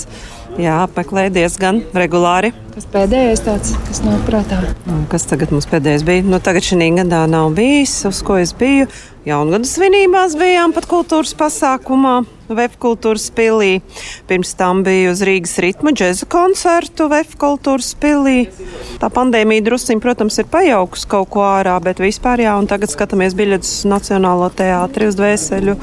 Jā, 0.57 0.79
apmeklēju 0.87 1.33
diezgan 1.35 1.83
regulāri. 1.97 2.53
Kas 2.73 2.87
pēdējais 2.93 3.43
tāds, 3.45 3.73
kas 3.87 3.99
nav 4.05 4.23
prātā? 4.25 4.61
Kas 5.11 5.27
tagad 5.29 5.51
mums 5.53 5.67
pēdējais 5.69 6.05
bija? 6.07 6.23
Nu, 6.25 6.39
tagad 6.43 6.65
šī 6.65 6.89
gadā 6.97 7.25
nav 7.29 7.51
bijis, 7.57 7.99
uz 8.07 8.23
ko 8.25 8.39
es 8.41 8.55
biju. 8.57 8.87
Jaungada 9.27 9.67
svinībās 9.67 10.37
bijām 10.39 10.71
pat 10.71 10.85
kultūras 10.87 11.33
pasākumā, 11.35 12.21
Vefkultūras 12.47 13.25
pilī. 13.35 13.81
Pirms 14.29 14.53
tam 14.55 14.85
biju 14.85 15.11
uz 15.11 15.23
Rīgas 15.27 15.57
ritma 15.59 15.91
džēza 15.91 16.29
koncertu 16.31 17.09
Vefkultūras 17.11 17.89
pilī. 17.99 18.45
Tā 19.01 19.09
pandēmija 19.11 19.65
drusciņ, 19.65 19.99
protams, 20.05 20.39
ir 20.39 20.47
pajaukusi 20.53 21.09
kaut 21.11 21.33
ko 21.33 21.43
ārā, 21.43 21.75
bet 21.83 21.99
vispār 21.99 22.45
jā, 22.45 22.53
un 22.55 22.69
tagad 22.71 22.93
skatāmies 22.93 23.35
biļetes 23.35 23.73
uz 23.81 23.89
Nacionālo 23.91 24.47
teātri 24.47 25.11
uz 25.11 25.19
dvēseļu. 25.19 25.75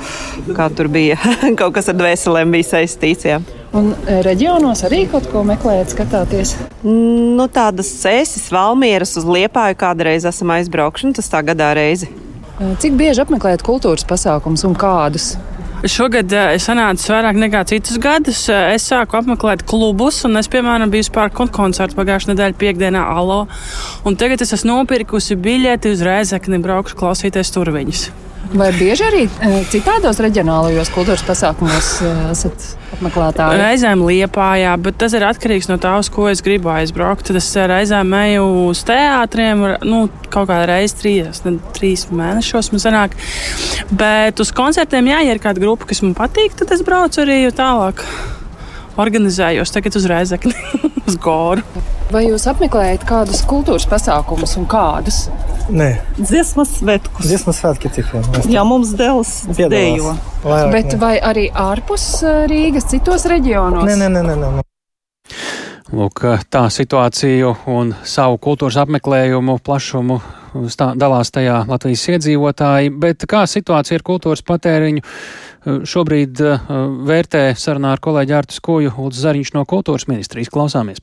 Kā 0.57 0.71
tur 0.73 0.89
bija, 0.95 1.21
kaut 1.61 1.77
kas 1.77 1.93
ar 1.93 2.01
dvēselēm 2.01 2.57
bija 2.57 2.71
saistīts. 2.79 3.29
Jā. 3.29 3.43
Un 3.75 3.91
e, 4.07 4.21
reģionos 4.23 4.85
arī 4.87 5.03
kaut 5.11 5.27
ko 5.33 5.43
meklējat, 5.47 5.91
skatāties? 5.97 6.55
Nu, 6.85 7.49
tādas 7.51 7.89
cēsis, 8.05 8.47
valmieras 8.55 9.17
uz 9.19 9.27
liepāju 9.27 9.79
kādreiz 9.81 10.27
esam 10.31 10.53
aizbraukši, 10.55 11.11
tas 11.19 11.31
tā 11.33 11.41
gadā 11.47 11.73
reizi. 11.75 12.07
E, 12.61 12.71
cik 12.79 12.95
bieži 13.01 13.25
apmeklējat 13.25 13.65
kultūras 13.67 14.07
pasākumus 14.07 14.63
un 14.69 14.77
kādus? 14.79 15.33
Šogad 15.91 16.31
e, 16.31 16.45
es 16.55 16.69
sanācu 16.69 17.11
vairāk 17.11 17.41
nekā 17.43 17.65
citus 17.73 17.99
gadus. 17.99 18.45
Es 18.47 18.87
sāku 18.93 19.19
apmeklēt 19.19 19.67
klubus, 19.67 20.21
un 20.29 20.39
es, 20.39 20.49
piemēram, 20.53 20.93
biju 20.95 21.11
pāri 21.17 21.35
koncertu 21.35 21.99
pagājušajā 21.99 22.31
nedēļā, 22.31 22.59
piekdienā, 22.63 23.03
Alo. 23.19 23.41
Un 24.07 24.15
tagad 24.21 24.47
es 24.47 24.55
esmu 24.55 24.71
nopirkusi 24.71 25.35
biļeti 25.35 25.97
uz 25.97 26.07
Rēzekni, 26.07 26.63
braukšu 26.63 27.01
klausīties 27.03 27.51
tur 27.51 27.75
viņus. 27.75 28.07
Vai 28.55 28.71
bieži 28.77 29.03
arī 29.09 29.27
citādos 29.73 30.21
reģionālajos 30.23 30.95
kultūras 30.95 31.25
pasākumos 31.27 31.95
esat 32.31 32.75
apmeklētāji? 32.95 33.61
Reizēm 33.61 34.05
liepājā, 34.07 34.75
bet 34.83 34.99
tas 35.03 35.17
ir 35.17 35.27
atkarīgs 35.27 35.69
no 35.71 35.79
tā, 35.83 35.97
uz 36.01 36.11
ko 36.13 36.29
es 36.31 36.43
gribu 36.45 36.73
aizbraukt. 36.75 37.27
Tad 37.29 37.41
es 37.41 37.51
reizēm 37.55 38.15
eju 38.21 38.47
uz 38.69 38.85
teātriem, 38.89 39.65
nu, 39.87 40.05
kaut 40.29 40.49
kādā 40.51 40.65
reizē 40.75 41.01
trīs, 41.03 41.43
ne, 41.47 41.57
trīs 41.77 42.07
mēnešos 42.15 42.73
man 42.75 42.85
sanāk. 42.85 43.19
Bet 43.93 44.41
uz 44.43 44.55
koncertiem, 44.57 45.13
jā, 45.13 45.25
ja 45.27 45.37
ir 45.37 45.43
kāda 45.43 45.63
grupa, 45.63 45.91
kas 45.91 46.03
man 46.07 46.17
patīk, 46.19 46.57
tad 46.59 46.73
es 46.75 46.85
braucu 46.87 47.25
arī 47.25 47.43
tālāk. 47.55 48.07
Organizējos 49.01 49.73
tagad 49.75 49.97
uz 49.99 50.05
Reizekni, 50.11 50.55
uz 51.09 51.17
Goru. 51.23 51.65
Vai 52.15 52.27
jūs 52.29 52.45
apmeklējat 52.51 53.07
kādus 53.09 53.41
kultūras 53.49 53.87
pasākumus 53.91 54.55
un 54.61 54.69
kādus? 54.71 55.25
Nē, 55.73 55.89
dziesmas 56.21 56.77
svētkus. 56.79 57.27
Dziesmas 57.27 57.59
svētki 57.63 57.91
tikai. 57.97 58.21
Jā, 58.53 58.63
mums 58.69 58.93
dēls 58.99 59.33
dejo. 59.57 60.15
Bet 60.45 60.93
ne. 60.93 61.01
vai 61.01 61.17
arī 61.19 61.49
ārpus 61.51 62.07
Rīgas, 62.51 62.87
citos 62.93 63.27
reģionos? 63.31 63.89
Nē, 63.89 63.99
nē, 64.05 64.13
nē. 64.15 64.23
nē, 64.31 64.37
nē. 64.45 64.65
Lūk, 65.95 66.23
tā 66.51 66.65
situāciju 66.73 67.51
un 67.71 67.93
savu 68.09 68.39
kultūras 68.43 68.79
apmeklējumu 68.83 69.59
plašumu 69.65 70.21
stā, 70.71 70.93
dalās 70.99 71.33
tajā 71.35 71.65
Latvijas 71.69 72.07
iedzīvotāji, 72.15 72.93
bet 73.03 73.27
kā 73.31 73.45
situācija 73.51 73.99
ar 73.99 74.07
kultūras 74.07 74.45
patēriņu 74.47 75.05
šobrīd 75.65 76.43
vērtē 77.09 77.47
sarunā 77.59 77.95
ar 77.97 78.03
kolēģi 78.05 78.37
Ārtu 78.37 78.59
Skoju, 78.59 78.95
Lūdzu 78.99 79.25
Zariņš 79.25 79.55
no 79.57 79.65
kultūras 79.69 80.09
ministrijas 80.11 80.53
klausāmies. 80.53 81.01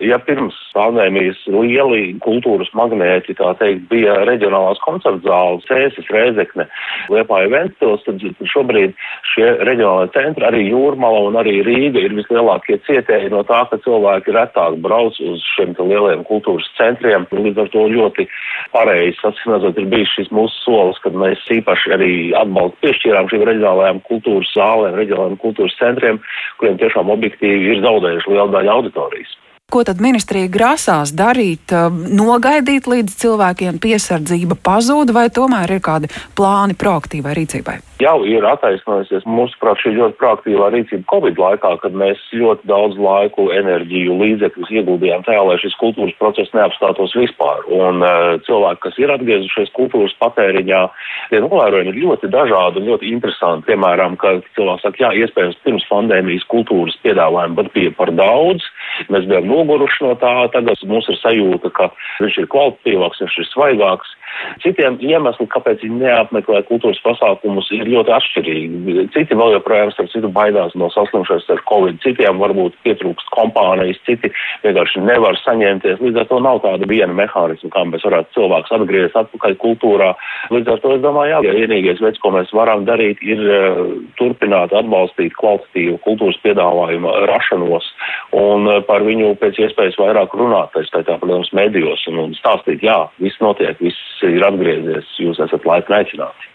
Ja 0.00 0.16
pirms 0.24 0.56
pandēmijas 0.72 1.40
lieli 1.52 2.14
kultūras 2.24 2.70
magnēti, 2.76 3.34
tā 3.36 3.50
teikt, 3.60 3.84
bija 3.90 4.14
reģionālās 4.24 4.80
koncertu 4.84 5.26
zāles, 5.26 5.66
Cēsis, 5.68 6.08
Rēzekne, 6.12 6.64
Liepāja 7.12 7.50
Ventspils, 7.52 8.04
tad 8.06 8.22
šobrīd 8.54 8.94
šie 9.34 9.50
reģionālai 9.68 10.08
centri, 10.14 10.46
arī 10.48 10.62
Jūrmala 10.70 11.26
un 11.28 11.36
arī 11.42 11.58
Rīga 11.66 12.00
ir 12.00 12.16
vislielākie 12.16 12.78
cietēji 12.88 13.32
no 13.34 13.42
tā, 13.48 13.60
ka 13.68 13.80
cilvēki 13.84 14.32
retāk 14.36 14.78
brauc 14.84 15.18
uz 15.20 15.44
šiem 15.52 15.76
lieliem 15.76 16.24
kultūras 16.28 16.70
centriem. 16.78 17.28
Līdz 17.32 17.64
ar 17.66 17.70
to 17.74 17.84
ļoti 17.92 18.26
pareizi, 18.72 19.18
sasinazot, 19.20 19.76
ir 19.76 19.90
bijis 19.92 20.16
šis 20.16 20.32
mūsu 20.32 20.64
solis, 20.64 21.00
kad 21.04 21.16
mēs 21.18 21.44
īpaši 21.52 21.94
arī 21.98 22.12
atbalstu 22.38 22.80
piešķīrām 22.86 23.28
šīm 23.32 23.46
reģionālajām 23.50 24.02
kultūras 24.08 24.56
zālēm, 24.56 24.98
reģionālajiem 25.02 25.40
kultūras 25.44 25.78
centriem, 25.80 26.20
kuriem 26.60 26.80
tiešām 26.80 27.12
objektīvi 27.12 27.74
ir 27.76 27.84
zaudējuši 27.84 28.32
lielu 28.32 28.52
daļu 28.56 28.76
auditorijas. 28.78 29.38
Ko 29.72 29.80
tad 29.88 30.02
ministrija 30.04 30.50
grasās 30.52 31.14
darīt? 31.16 31.72
Nogaidīt 32.12 32.90
līdz 32.92 33.14
cilvēkiem 33.22 33.78
piesardzība 33.80 34.58
pazūd, 34.60 35.14
vai 35.16 35.30
tomēr 35.32 35.78
ir 35.78 35.80
kādi 35.84 36.12
plāni 36.36 36.76
proaktīvai 36.76 37.32
rīcībai? 37.40 37.78
Jau 38.02 38.16
ir 38.26 38.44
attaisnojusies 38.48 39.26
mūsuprāt 39.28 39.78
šī 39.82 39.92
ļoti 39.94 40.16
proaktīvā 40.18 40.70
rīcība 40.74 41.06
Covid 41.12 41.38
laikā, 41.38 41.74
kad 41.84 41.94
mēs 41.98 42.20
ļoti 42.34 42.66
daudz 42.70 42.98
laiku, 42.98 43.46
enerģiju, 43.54 44.16
līdzekļus 44.22 44.72
ieguldījām 44.80 45.22
tajā, 45.26 45.44
lai 45.46 45.58
šis 45.62 45.76
kultūras 45.78 46.16
process 46.18 46.50
neapstātos 46.56 47.14
vispār. 47.18 47.62
Un 47.70 48.02
uh, 48.02 48.40
cilvēki, 48.48 48.82
kas 48.86 48.98
ir 49.02 49.12
atgriezušies 49.14 49.70
kultūras 49.76 50.16
patēriņā, 50.24 50.82
tie 51.30 51.42
novērojumi 51.44 51.92
ir 51.92 52.00
ļoti 52.06 52.32
dažādi 52.32 52.82
un 52.82 52.90
ļoti 52.90 53.12
interesanti. 53.14 53.68
Piemēram, 53.70 54.18
ka 54.18 54.38
cilvēks 54.56 54.88
saka, 54.88 55.04
jā, 55.04 55.12
iespējams 55.22 55.60
pirms 55.66 55.86
pandēmijas 55.92 56.48
kultūras 56.50 56.98
piedāvājumu 57.06 57.60
pat 57.60 57.72
bija 57.76 57.94
par 58.00 58.14
daudz 58.18 58.66
mēs 59.12 59.28
bijām 59.28 59.46
noguruši 59.50 60.06
no 60.06 60.16
tā, 60.20 60.32
tagad 60.54 60.80
mums 60.88 61.08
ir 61.10 61.18
sajūta, 61.20 61.70
ka 61.76 61.88
viņš 62.22 62.42
ir 62.42 62.48
kvalitatīvāks, 62.52 63.22
viņš 63.24 63.38
ir 63.40 63.48
svaigāks. 63.50 64.16
Citiem 64.64 64.96
iemesli, 65.04 65.46
kāpēc 65.52 65.82
viņi 65.84 66.00
neapmeklē 66.02 66.62
kultūras 66.68 67.00
pasākumus, 67.04 67.68
ir 67.76 67.88
ļoti 67.92 68.12
atšķirīgi. 68.16 69.06
Citi 69.14 69.38
vēl 69.38 69.56
joprojām, 69.56 69.92
starp 69.94 70.10
citu, 70.12 70.30
baidās 70.32 70.74
no 70.78 70.88
saslimšanas 70.92 71.48
ar 71.52 71.62
covid, 71.68 71.98
citiem 72.04 72.40
varbūt 72.42 72.76
pietrūkst 72.86 73.30
kompānijas, 73.34 74.00
citi 74.08 74.32
vienkārši 74.64 75.04
nevar 75.06 75.38
saņemties. 75.42 76.00
Līdz 76.02 76.22
ar 76.22 76.28
to 76.30 76.40
nav 76.44 76.62
tāda 76.64 76.88
viena 76.88 77.14
mehānisma, 77.16 77.70
kā 77.74 77.84
mēs 77.88 78.06
varētu 78.06 78.36
cilvēks 78.36 78.74
atgriezt 78.78 79.18
atpakaļ 79.22 79.56
kultūrā. 79.62 80.12
Līdz 80.54 80.74
ar 80.74 80.82
to 80.84 80.94
es 80.96 81.04
domāju, 81.04 81.34
jā, 81.34 81.40
ja 81.46 81.56
vienīgais 81.60 82.02
veids, 82.04 82.20
ko 82.22 82.34
mēs 82.36 82.52
varam 82.56 82.86
darīt, 82.88 83.22
ir 83.24 83.42
uh, 83.46 83.82
turpināt 84.20 84.74
atbalstīt 84.76 85.36
kvalitatīvu 85.38 85.98
kultūras 86.06 86.40
piedāvājumu 86.46 87.16
rašanos 87.30 87.90
un 88.38 88.68
uh, 88.70 88.80
par 88.88 89.04
viņu 89.06 89.34
pēc 89.42 89.60
iespējas 89.66 89.98
vairāk 90.00 90.36
runāt, 90.38 90.72
tā 90.74 90.84
skaitā, 90.88 91.18
protams, 91.20 91.52
medijos 91.56 92.06
un, 92.10 92.22
un 92.26 92.38
stāstīt, 92.38 92.84
jā, 92.84 92.98
viss 93.22 93.42
notiek, 93.44 93.78
viss 93.82 94.24
ir 94.28 94.44
atgriezies, 94.46 95.12
jūs 95.22 95.42
esat 95.42 95.68
laipni 95.68 96.00
aicināti. 96.02 96.51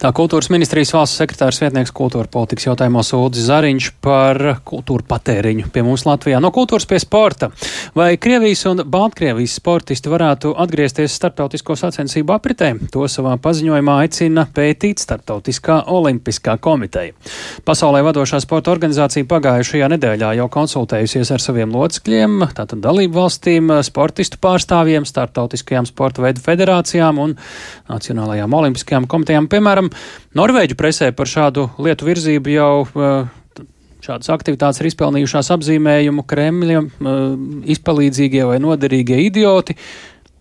Tā 0.00 0.14
kultūras 0.16 0.46
ministrijas 0.48 0.94
valsts 0.94 1.18
sekretārs 1.20 1.58
vietnieks 1.60 1.90
kultūra 1.92 2.24
politikas 2.32 2.64
jautājumos 2.70 3.10
Ulris 3.18 3.42
Zariņš 3.44 3.88
par 4.00 4.38
kultūra 4.64 5.04
patēriņu 5.10 5.66
pie 5.74 5.82
mums 5.84 6.06
Latvijā. 6.08 6.38
No 6.40 6.48
kultūras 6.56 6.86
pie 6.88 6.96
sporta. 7.02 7.50
Vai 7.92 8.14
Krievijas 8.16 8.62
un 8.70 8.80
Baltkrievijas 8.88 9.58
sportisti 9.60 10.08
varētu 10.08 10.54
atgriezties 10.64 11.18
starptautisko 11.20 11.76
sacensību 11.76 12.32
apritē? 12.32 12.70
To 12.94 13.04
savā 13.12 13.34
paziņojumā 13.44 13.98
aicina 14.06 14.46
pētīt 14.48 15.02
Startautiskā 15.04 15.82
olimpiskā 15.92 16.56
komiteja. 16.64 17.12
Pasaulē 17.68 18.00
vadošā 18.08 18.40
sporta 18.40 18.72
organizācija 18.72 19.28
pagājušajā 19.28 19.92
nedēļā 19.98 20.32
jau 20.40 20.48
konsultējusies 20.56 21.34
ar 21.36 21.44
saviem 21.44 21.76
locekļiem, 21.76 22.46
tātad 22.56 22.80
dalību 22.80 23.20
valstīm, 23.20 23.68
sportistu 23.84 24.40
pārstāvjiem, 24.40 25.04
starptautiskajām 25.04 25.92
sporta 25.92 26.24
veidu 26.24 26.40
federācijām 26.48 27.20
un 27.20 27.36
Nacionālajām 27.90 28.60
olimpiskajām 28.62 29.04
komitejām 29.10 29.50
piemēram, 29.50 29.89
Norvēģu 30.38 30.78
presē 30.78 31.10
par 31.16 31.30
šādu 31.30 31.68
lietu 31.82 32.08
virzību 32.08 32.54
jau 32.54 32.72
uh, 32.86 33.28
šādas 34.04 34.30
aktivitātes 34.32 34.80
ir 34.80 34.90
izpelnījušās 34.90 35.52
apzīmējumu 35.56 36.24
Kremļa 36.28 36.80
uh, 36.80 37.20
izpalīdzīgie 37.74 38.46
vai 38.48 38.58
noderīgie 38.62 39.20
idioti. 39.26 39.76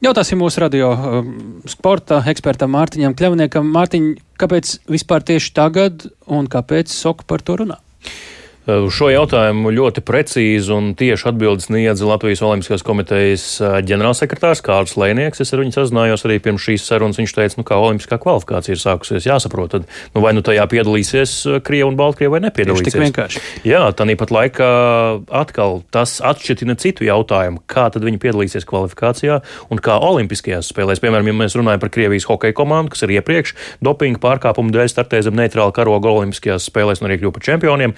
Jautāsim 0.06 0.40
mūsu 0.40 0.64
radio 0.64 0.94
uh, 0.96 1.22
sporta 1.68 2.22
ekspertam 2.32 2.72
Mārtiņam 2.76 3.16
Kļavniekam. 3.20 3.72
Mārtiņ, 3.76 4.10
kāpēc 4.40 4.78
vispār 4.90 5.26
tieši 5.28 5.54
tagad 5.58 6.08
un 6.28 6.48
kāpēc 6.52 6.94
Soka 6.94 7.28
par 7.28 7.44
to 7.44 7.60
runā? 7.64 7.82
Uz 8.68 8.92
šo 8.94 9.08
jautājumu 9.10 9.72
ļoti 9.72 10.02
precīzi 10.06 10.70
un 10.76 10.92
tieši 10.98 11.30
atbildes 11.32 11.70
sniedza 11.70 12.06
Latvijas 12.06 12.42
Olimpiskās 12.46 12.84
komitejas 12.86 13.46
ģenerālsekretārs 13.88 14.62
Kārls 14.66 14.98
Lēnieks. 15.00 15.42
Es 15.42 15.54
ar 15.56 15.64
viņu 15.64 15.74
sazinājos 15.74 16.26
arī 16.28 16.38
pirms 16.44 16.66
šīs 16.68 16.84
sarunas. 16.86 17.18
Viņš 17.18 17.34
teica, 17.34 17.58
nu, 17.58 17.66
kā 17.66 17.80
olimpiskā 17.80 18.20
kvalifikācija 18.22 18.76
ir 18.76 18.82
sākusies, 18.82 19.26
jāsaprot, 19.26 19.72
tad, 19.74 19.88
nu, 20.14 20.22
vai 20.22 20.36
nu 20.38 20.44
tajā 20.46 20.68
piedalīsies 20.70 21.34
Krieva 21.66 21.90
un 21.90 21.98
Baltkrieva 21.98 22.36
vai 22.36 22.44
nepiedalīsies. 22.46 22.92
Tik 22.92 23.06
vienkārši. 23.08 23.44
Jā, 23.70 23.82
tāpat 23.98 24.34
laikā 24.36 24.70
atkal 25.42 25.80
tas 25.96 26.20
atšķirtina 26.22 26.78
citu 26.84 27.08
jautājumu, 27.08 27.64
kā 27.70 27.88
tad 27.96 28.06
viņi 28.06 28.22
piedalīsies 28.22 28.68
kvalifikācijā 28.70 29.40
un 29.74 29.82
kā 29.82 29.98
Olimpiskajās 30.04 30.70
spēlēs. 30.74 31.02
Piemēram, 31.02 31.32
ja 31.32 31.38
mēs 31.42 31.58
runājam 31.58 31.82
par 31.82 31.94
Krievijas 31.96 32.30
hokeja 32.30 32.58
komandu, 32.60 32.94
kas 32.94 33.08
ir 33.08 33.16
iepriekš 33.18 33.56
dopinga 33.82 34.22
pārkāpumu 34.22 34.76
dēļ 34.76 34.94
startē 34.94 35.24
zem 35.26 35.40
neitrāla 35.40 35.74
karoga 35.74 36.12
Olimpiskajās 36.20 36.70
spēlēs 36.70 37.02
un 37.02 37.10
arī 37.10 37.22
kļuva 37.24 37.40
par 37.40 37.48
čempioniem 37.50 37.98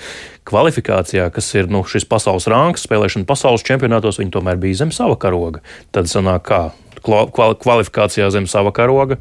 kvalifikācijā, 0.51 1.31
kas 1.33 1.49
ir 1.57 1.71
nu, 1.71 1.85
šis 1.87 2.05
pasaules 2.09 2.49
rangs, 2.51 2.85
spēlēšana 2.87 3.27
pasaules 3.29 3.65
čempionātos, 3.67 4.21
viņi 4.21 4.35
tomēr 4.35 4.61
bija 4.61 4.83
zem 4.83 4.93
sava 4.95 5.17
karoga. 5.19 5.63
Tad 5.95 6.11
sanāk, 6.11 6.45
kā 6.51 6.63
kvalifikācijā 7.01 8.29
zem 8.33 8.45
sava 8.49 8.71
karoga, 8.75 9.17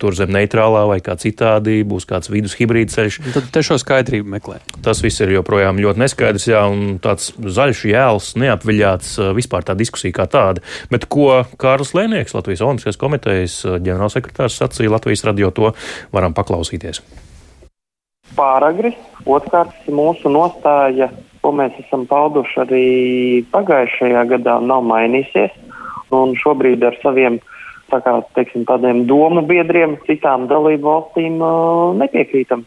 tur 0.00 0.14
zem 0.16 0.32
neitrālā 0.32 0.86
vai 0.88 0.98
kā 1.04 1.16
citādi 1.20 1.80
būs 1.88 2.06
kāds 2.08 2.30
vidus 2.32 2.56
hibrīd 2.58 2.92
ceļš. 2.92 3.20
Tad 3.34 3.48
te 3.52 3.62
šo 3.64 3.78
skaidrību 3.80 4.28
meklē. 4.36 4.58
Tas 4.84 5.00
viss 5.04 5.20
ir 5.20 5.32
joprojām 5.34 5.80
ļoti 5.80 6.02
neskaidrs, 6.04 6.48
jā, 6.50 6.64
un 6.68 6.98
tāds 7.02 7.32
zaļš 7.36 7.84
jēls, 7.92 8.34
neapviļāts 8.40 9.16
vispār 9.36 9.68
tā 9.68 9.76
diskusija 9.78 10.16
kā 10.16 10.28
tāda. 10.32 10.64
Bet 10.92 11.08
ko 11.12 11.42
Kārlis 11.60 11.94
Lēnieks, 11.96 12.36
Latvijas 12.36 12.64
Olimpiskās 12.66 13.00
komitejas 13.00 13.62
ģenerālsekretārs 13.64 14.60
sacīja 14.60 14.96
Latvijas 14.96 15.26
radio, 15.28 15.52
to 15.54 15.74
varam 16.12 16.36
paklausīties 16.36 17.04
pāragri. 18.36 18.94
Otrkārt, 19.28 19.74
mūsu 19.90 20.32
nostāja, 20.32 21.10
ko 21.44 21.52
mēs 21.56 21.76
esam 21.84 22.06
pauduši 22.10 22.60
arī 22.64 22.86
pagājušajā 23.52 24.26
gadā, 24.34 24.58
nav 24.64 24.84
mainīsies. 24.88 25.54
Un 26.14 26.34
šobrīd 26.38 26.82
ar 26.82 26.96
saviem 27.04 27.38
tā 27.90 28.00
kā, 28.04 28.16
teiksim, 28.36 28.66
tādiem 28.68 29.04
domu 29.10 29.42
biedriem, 29.46 29.96
citām 30.06 30.46
dalību 30.50 30.86
valstīm 30.86 31.40
nepiekrītam 32.00 32.64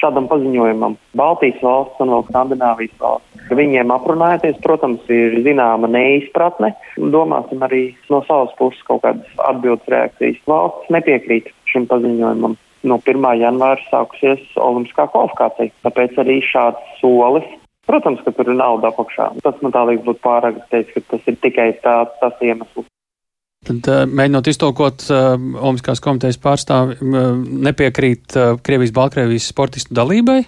šādam 0.00 0.26
paziņojumam. 0.30 0.96
Baltijas 1.18 1.60
valsts 1.62 2.00
un 2.02 2.12
vēl 2.14 2.24
Skandināvijas 2.30 2.94
valsts. 3.00 3.46
Viņiem 3.52 3.92
aprunājoties, 3.92 4.58
protams, 4.64 5.04
ir 5.12 5.36
zināma 5.44 5.90
neizpratne. 5.92 6.72
Domāsim 7.14 7.62
arī 7.66 7.82
no 8.10 8.22
savas 8.28 8.54
puses 8.58 8.80
kaut 8.88 9.04
kādas 9.04 9.42
atbildes 9.50 9.88
reakcijas. 9.92 10.40
Valsts 10.48 10.92
nepiekrīt 10.94 11.52
šim 11.70 11.86
paziņojumam 11.90 12.56
no 12.88 12.98
1. 13.00 13.26
janvāra 13.40 13.80
sākusies 13.88 14.42
olimpiskā 14.60 15.08
kvalifikācija. 15.12 15.74
Tāpēc 15.86 16.18
arī 16.22 16.40
šāds 16.46 16.96
solis. 17.00 17.46
Protams, 17.88 18.20
ka 18.22 18.30
tur 18.36 18.52
ir 18.52 18.58
nauda 18.58 18.92
apakšā. 18.92 19.32
Tas 19.42 19.58
man 19.62 19.74
tā 19.74 19.82
liekas 19.88 20.06
būtu 20.06 20.22
pārāk 20.22 20.60
teikt, 20.70 20.94
ka 20.94 21.16
tas 21.16 21.30
ir 21.30 21.38
tikai 21.42 21.72
tā, 21.82 21.96
tas 22.20 22.44
iemesls. 22.44 22.86
Tad, 23.62 23.86
uh, 23.86 24.04
mēģinot 24.10 24.48
iztolkot 24.50 25.04
uh, 25.10 25.34
Olimpiskās 25.38 26.02
komitejas 26.02 26.38
pārstāvi, 26.42 26.96
uh, 26.98 27.34
nepiekrīt 27.68 28.38
uh, 28.38 28.54
Krievijas, 28.62 28.94
Baltkrievijas 28.96 29.50
sportistu 29.50 29.94
dalībai? 29.94 30.40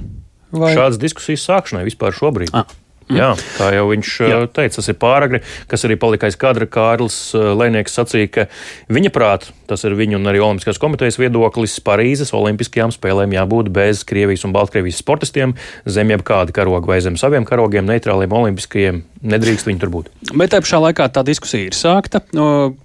Vai? 0.55 0.73
Šādas 0.75 0.99
diskusijas 1.03 1.47
sākšanai 1.47 1.85
vispār 1.87 2.15
šobrīd. 2.15 2.55
Ah. 2.55 2.71
Jā, 3.13 3.35
kā 3.59 3.69
jau 3.75 3.85
viņš 3.91 4.11
Jā. 4.25 4.39
teica, 4.49 4.79
tas 4.79 4.89
ir 4.89 4.97
pāragri, 5.01 5.43
kas 5.69 5.85
arī 5.85 5.99
palika 6.01 6.29
aiz 6.31 6.39
kadra. 6.41 6.65
Kārlis 6.65 7.19
Lēnieks 7.35 7.97
sacīja, 7.99 8.31
ka 8.33 8.47
viņa 8.93 9.13
prāt, 9.13 9.51
tas 9.69 9.85
ir 9.85 9.97
viņa 9.99 10.17
un 10.17 10.31
arī 10.31 10.41
Olimpiskās 10.45 10.81
komitejas 10.81 11.19
viedoklis, 11.21 11.77
Parīzes 11.85 12.33
Olimpiskajām 12.37 12.95
spēlēm 12.95 13.37
jābūt 13.37 13.69
bez 13.75 14.05
Krievijas 14.09 14.47
un 14.49 14.55
Baltkrievijas 14.57 15.03
sportistiem, 15.05 15.53
zem 15.85 16.15
jebkāda 16.15 16.55
karoga 16.57 16.95
vai 16.95 17.01
zem 17.05 17.19
saviem 17.21 17.45
karogiem, 17.49 17.85
neitrāliem 17.89 18.33
olimpiskajiem. 18.33 19.03
Nedrīkst 19.25 19.65
viņi 19.65 19.81
tur 19.81 19.89
būt. 19.89 20.11
Bet 20.37 20.53
tā 20.53 20.59
pašā 20.61 20.83
laikā 20.85 21.07
tā 21.09 21.23
diskusija 21.25 21.71
ir 21.71 21.77
sākta. 21.77 22.21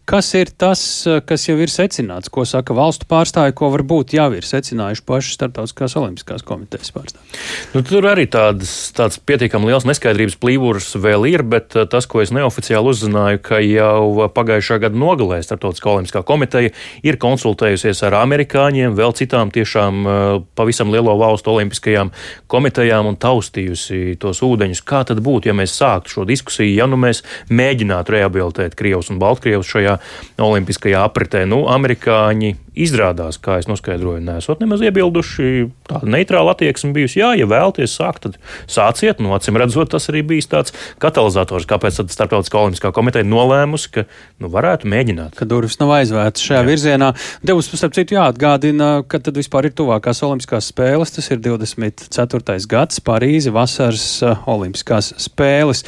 Kas 0.07 0.29
ir 0.39 0.51
tas, 0.55 0.81
kas 1.27 1.47
jau 1.49 1.57
ir 1.59 1.71
secināts, 1.71 2.31
ko 2.31 2.45
saka 2.47 2.75
valstu 2.77 3.09
pārstāvji, 3.11 3.57
ko 3.59 3.67
varbūt 3.73 4.15
jau 4.15 4.29
ir 4.37 4.47
secinājuši 4.47 5.03
paši 5.03 5.35
Startautiskās 5.35 5.97
Olimpiskās 5.99 6.45
komitejas 6.47 6.93
pārstāvji? 6.95 7.41
Nu, 7.73 7.83
tur 7.83 8.07
arī 8.07 8.23
tādas, 8.31 8.71
tāds 8.95 9.19
pietiekami 9.19 9.67
liels 9.67 9.83
neskaidrs 9.89 10.08
neskaidrības 10.09 10.37
plīvurs 10.41 10.95
vēl 10.97 11.27
ir, 11.29 11.43
bet 11.43 11.75
eh, 11.75 11.85
tas, 11.89 12.07
ko 12.09 12.21
es 12.21 12.31
neoficiāli 12.33 12.89
uzzināju, 12.89 13.41
ka 13.45 13.59
jau 13.61 14.29
pagājušā 14.33 14.79
gada 14.81 14.97
nogalē 14.97 15.41
Startautiskā 15.43 15.91
olimpiskā 15.93 16.23
komiteja 16.25 16.71
ir 17.03 17.17
konsultējusies 17.21 18.01
ar 18.07 18.17
amerikāņiem, 18.23 18.95
vēl 18.97 19.13
citām 19.13 19.51
tiešām 19.53 20.01
eh, 20.05 20.41
pavisam 20.55 20.89
lielo 20.91 21.15
valstu 21.19 21.53
olimpiskajām 21.53 22.11
komitejām 22.49 23.11
un 23.11 23.19
taustījusi 23.19 24.17
tos 24.19 24.41
ūdeņus. 24.45 24.83
Kā 24.83 25.03
tad 25.05 25.21
būtu, 25.21 25.51
ja 25.51 25.57
mēs 25.57 25.77
sāktu 25.77 26.17
šo 26.17 26.25
diskusiju, 26.29 26.73
ja 26.73 26.89
nu 26.89 26.97
mēs 26.99 27.21
mēģinātu 27.49 28.15
rehabilitēt 28.17 28.77
Krievus 28.79 29.11
un 29.13 29.21
Baltkrievus 29.21 29.69
šajā 29.69 29.99
olimpiskajā 30.41 31.05
apritē? 31.05 31.45
Nu, 31.49 31.67
amerikāņi 31.69 32.55
izrādās, 32.77 33.39
kā 33.41 33.59
es 33.61 33.67
noskaidroju, 33.69 34.21
nesot 34.25 34.61
nemaz 34.63 34.83
iebilduši. 34.85 35.67
Tāda 35.89 36.09
neitrāla 36.09 36.53
attieksme 36.55 36.91
bijusi. 36.95 37.19
Jā, 37.21 37.31
ja 37.37 37.47
vēlaties 37.49 37.95
sākt, 37.99 38.27
tad 38.27 38.37
sāciet. 38.69 39.21
Nu, 39.23 39.33
acīm 39.35 39.57
redzot, 39.59 39.91
tas 39.93 40.09
arī 40.11 40.23
bijis 40.33 40.49
tāds 40.51 40.75
katalizators, 41.01 41.67
kāpēc 41.69 42.01
Startautiskā 42.09 42.59
olimpiskā 42.61 42.91
komiteja 42.95 43.27
nolēmusi, 43.27 43.91
ka 43.93 44.05
nu, 44.41 44.49
varētu 44.53 44.89
mēģināt. 44.89 45.35
Ka 45.39 45.47
durvis 45.49 45.79
nav 45.81 45.93
aizvērtas 45.97 46.45
šajā 46.45 46.61
Jā. 46.61 46.67
virzienā. 46.67 47.09
Tev, 47.45 47.61
starp 47.65 47.95
citu, 47.97 48.17
jāatgādina, 48.17 48.89
ka 49.09 49.21
tad 49.23 49.39
vispār 49.39 49.69
ir 49.69 49.75
tuvākās 49.77 50.21
olimpiskās 50.25 50.69
spēles. 50.73 51.13
Tas 51.15 51.29
ir 51.33 51.41
24. 51.43 52.57
gads, 52.69 53.01
Parīze, 53.05 53.53
vasaras 53.55 54.07
uh, 54.25 54.45
olimpiskās 54.49 55.13
spēles. 55.21 55.83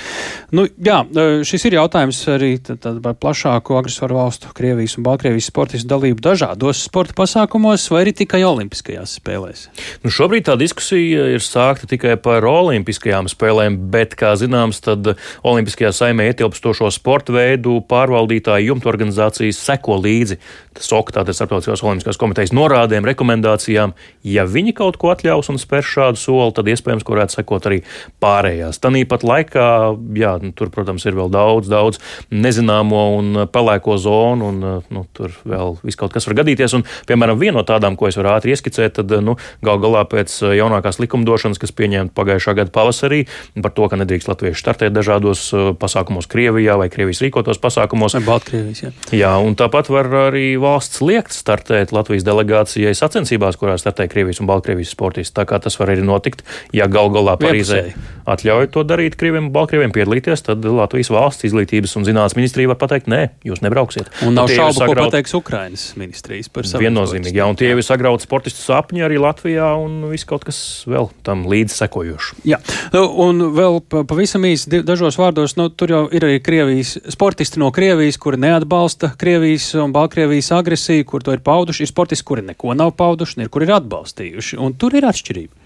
Nu, 0.55 0.65
jā, 0.81 1.01
uh, 1.05 1.41
šis 1.47 1.67
ir 1.69 1.77
jautājums 1.79 2.21
arī 2.31 2.53
par 3.01 3.17
plašāku 3.21 3.77
agresoru 3.79 4.19
valstu, 4.19 4.51
Krievijas 4.55 4.97
un 4.99 5.05
Baltkrievijas 5.07 5.49
sportistu 5.51 5.89
dalību 5.91 6.23
dažādos 6.23 6.70
citos 6.71 6.87
sporta 6.87 7.13
pasākumos 7.15 7.83
vai 7.91 8.05
arī 8.05 8.13
tikai 8.15 8.41
Olimpiskajās 8.47 9.17
spēlēs? 9.19 9.67
Nu, 10.03 10.11
šobrīd 10.13 10.47
tā 10.47 10.55
diskusija 10.59 11.27
ir 11.35 11.43
sākta 11.43 11.87
tikai 11.89 12.15
par 12.21 12.45
Olimpiskajām 12.47 13.27
spēlēm, 13.31 13.77
bet, 13.91 14.15
kā 14.15 14.33
zināms, 14.39 14.81
tad 14.83 15.13
Olimpiskajā 15.43 15.91
saimē 15.91 16.29
ietilpstošo 16.31 16.91
sporta 16.93 17.35
veidu 17.35 17.81
pārvaldītāji 17.89 18.69
jumta 18.71 18.91
organizācijas 18.91 19.59
seko 19.59 19.99
līdzi. 20.01 20.39
Tas 20.77 20.87
OKA, 20.95 21.17
tātad 21.19 21.35
Startautiskās 21.35 21.83
Olimpiskās 21.83 22.19
komitejas 22.19 22.53
norādēm, 22.55 23.03
rekomendācijām. 23.09 23.91
Ja 24.23 24.45
viņi 24.47 24.71
kaut 24.77 24.95
ko 25.01 25.11
atļaus 25.11 25.51
un 25.51 25.59
spēr 25.59 25.83
šādu 25.83 26.21
soli, 26.21 26.53
tad 26.55 26.69
iespējams, 26.71 27.03
ka 27.03 27.11
varētu 27.11 27.35
sekot 27.35 27.67
arī 27.67 27.81
pārējās. 28.23 28.79
Tanīpat 28.79 29.25
laikā, 29.27 29.67
jā, 30.15 30.37
nu, 30.39 30.53
tur, 30.55 30.71
protams, 30.71 31.03
ir 31.09 31.17
vēl 31.19 31.33
daudz, 31.33 31.67
daudz 31.71 31.99
nezināmo 32.31 33.03
un 33.17 33.43
pelēko 33.51 33.97
zonu, 33.99 34.53
un 34.53 34.63
nu, 34.87 35.05
tur 35.17 35.35
vēl 35.43 35.75
viss 35.83 35.99
kaut 35.99 36.15
kas 36.15 36.29
var 36.29 36.39
gadīties. 36.39 36.60
Un, 36.77 36.85
piemēram, 37.09 37.39
viena 37.41 37.59
no 37.59 37.65
tādām, 37.67 37.97
ko 37.99 38.09
es 38.09 38.17
varu 38.19 38.33
ātri 38.35 38.53
ieskicēt, 38.55 38.99
tad 38.99 39.13
nu, 39.25 39.37
gal 39.65 39.81
galā 39.81 40.03
pēc 40.09 40.33
jaunākās 40.57 41.01
likumdošanas, 41.01 41.59
kas 41.61 41.73
pieņemta 41.75 42.15
pagājušā 42.17 42.55
gada 42.61 42.73
pavasarī, 42.73 43.23
par 43.61 43.73
to, 43.75 43.87
ka 43.91 43.99
nedrīkst 43.99 44.29
latvieši 44.31 44.61
startēt 44.61 44.95
dažādos 44.95 45.49
pasākumos 45.81 46.29
Krievijā 46.31 46.77
vai 46.79 46.89
Krievijas 46.93 47.23
rīkotos 47.25 47.61
pasākumos. 47.61 48.17
Baltkrievijas, 48.25 48.83
jā. 48.85 48.93
jā, 49.15 49.33
un 49.41 49.57
tāpat 49.59 49.89
var 49.91 50.09
arī 50.29 50.53
valsts 50.61 51.01
liekt 51.03 51.35
startēt 51.35 51.93
Latvijas 51.95 52.25
delegācijai 52.27 52.93
sacensībās, 52.97 53.59
kurās 53.59 53.83
startē 53.85 54.07
Krievijas 54.11 54.41
un 54.43 54.49
Baltkrievijas 54.51 54.93
sportisti. 54.93 55.35
Tā 55.37 55.47
kā 55.49 55.59
tas 55.63 55.77
var 55.79 55.93
arī 55.93 56.05
notikt, 56.05 56.45
ja 56.75 56.89
gal 56.91 57.11
galā 57.13 57.37
Parīzē 57.41 57.83
atļauj 58.29 58.69
to 58.75 58.83
darīt 58.87 59.17
Krieviem 59.19 59.49
un 59.49 59.53
Baltkrieviem 59.55 59.93
piedalīties, 59.95 60.45
tad 60.45 60.65
Latvijas 60.65 61.11
valsts 61.13 61.47
izglītības 61.49 61.95
un 61.99 62.07
zinātnes 62.07 62.37
ministrija 62.37 62.71
var 62.71 62.79
pateikt, 62.81 63.09
nē, 63.11 63.21
jūs 63.47 63.63
nebrauksiet. 63.65 64.11
Un 64.27 64.37
nav 64.37 64.51
šaubu, 64.51 64.85
ko 64.91 64.97
pateiks 64.99 65.35
Ukrainas 65.37 65.87
ministrijas 65.99 66.50
par 66.53 66.67
savu. 66.67 66.83
Viennozīmīgi, 66.85 67.37
jā, 67.39 67.47
un 67.49 67.57
tie 67.59 67.71
jau 67.71 67.79
ir 67.79 67.85
sagrauti 67.85 68.25
sportistu 68.25 68.63
sapņi 68.63 69.05
arī 69.05 69.19
Latvijā 69.21 69.69
un 69.79 70.07
viss 70.11 70.27
kaut 70.27 70.45
kas 70.47 70.59
vēl 70.89 71.09
tam 71.25 71.45
līdzi 71.51 71.77
sekojošs. 71.79 72.33
Jā, 72.47 72.59
nu, 72.95 73.05
un 73.25 73.45
vēl 73.57 73.79
pavisam 73.89 74.45
īsi 74.47 74.81
dažos 74.87 75.19
vārdos, 75.21 75.57
nu, 75.59 75.69
tur 75.69 75.95
jau 75.95 76.03
ir 76.11 76.27
arī 76.27 76.41
Krievijas 76.43 76.97
sportisti 77.15 77.61
no 77.61 77.71
Krievijas, 77.75 78.19
kuri 78.21 78.41
neatbalsta 78.41 79.13
Krievijas 79.21 79.71
un 79.81 79.95
Baltkrievijas 79.95 80.51
agresiju, 80.59 81.07
kur 81.07 81.25
to 81.25 81.35
ir 81.35 81.43
pauduši, 81.45 81.85
ir 81.85 81.91
sportisti, 81.91 82.27
kuri 82.27 82.45
neko 82.51 82.75
nav 82.77 82.95
pauduši, 82.99 83.41
ir 83.41 83.51
kuri 83.53 83.69
ir 83.69 83.77
atbalstījuši, 83.79 84.59
un 84.61 84.77
tur 84.79 84.97
ir 84.97 85.07
atšķirība. 85.09 85.57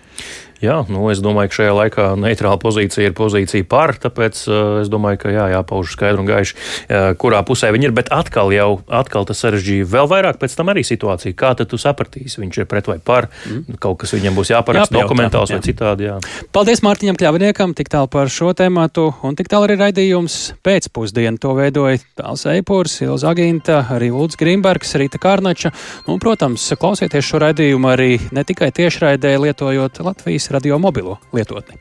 Jā, 0.66 0.80
nu, 0.90 1.04
es 1.14 1.22
domāju, 1.24 1.52
ka 1.52 1.60
šajā 1.60 1.74
laikā 1.78 2.06
neitrāla 2.18 2.58
pozīcija 2.62 3.10
ir 3.12 3.16
pozīcija 3.18 3.68
par, 3.70 3.96
tāpēc 4.02 4.42
uh, 4.50 4.58
es 4.82 4.90
domāju, 4.92 5.22
ka 5.22 5.34
jā, 5.34 5.46
jāpauž 5.54 5.94
skaidri 5.94 6.24
un 6.24 6.30
gaiši, 6.30 6.56
uh, 6.58 7.08
kurā 7.22 7.42
pusē 7.46 7.70
viņi 7.76 7.90
ir. 7.90 7.96
Bet 7.96 8.10
atkal, 8.14 8.50
jau, 8.56 8.82
atkal 8.90 9.28
tas 9.30 9.42
sarežģīja 9.44 9.88
vēl 9.92 10.10
vairāk 10.12 10.40
pēc 10.42 10.58
tam 10.58 10.72
arī 10.74 10.84
situāciju. 10.88 11.38
Kā 11.38 11.54
tad 11.58 11.70
tu 11.72 11.80
sapratīsi, 11.82 12.42
viņš 12.42 12.62
ir 12.64 12.70
pret 12.72 12.90
vai 12.90 12.98
par? 12.98 13.30
Mm. 13.46 13.78
Kaut 13.82 14.00
kas 14.02 14.16
viņam 14.16 14.40
būs 14.40 14.52
jāparaksta 14.54 14.98
dokumentāls 14.98 15.54
jā. 15.54 15.60
vai 15.60 15.68
citādi. 15.68 16.10
Jā. 16.10 16.18
Paldies 16.56 16.82
Mārtiņam 16.86 17.20
Kļaviniekam, 17.20 17.76
tik 17.78 17.92
tālu 17.94 18.10
par 18.12 18.32
šo 18.34 18.54
tēmatu, 18.58 19.08
un 19.28 19.38
tik 19.38 19.52
tālu 19.52 19.70
arī 19.70 19.78
raidījums 19.84 20.40
pēcpusdienu. 20.66 21.40
To 21.44 21.54
veidoja 21.58 22.02
Tāls 22.18 22.46
Eipūrs, 22.50 22.98
Ilza 23.06 23.32
Aginta, 23.34 23.82
arī 23.94 24.10
Lūdzu 24.14 24.40
Grimbergs, 24.42 24.96
Rīta 25.00 25.22
Kārnača. 25.22 25.74
Nu, 26.08 26.18
protams, 26.22 26.68
klausieties 26.80 27.28
šo 27.28 27.42
raidījumu 27.44 27.92
arī 27.92 28.12
ne 28.36 28.46
tikai 28.48 28.72
tiešraidē, 28.76 29.36
lietojot 29.44 30.02
Latvijas 30.06 30.50
radio 30.56 30.80
mobilo 30.80 31.18
lietotni. 31.34 31.76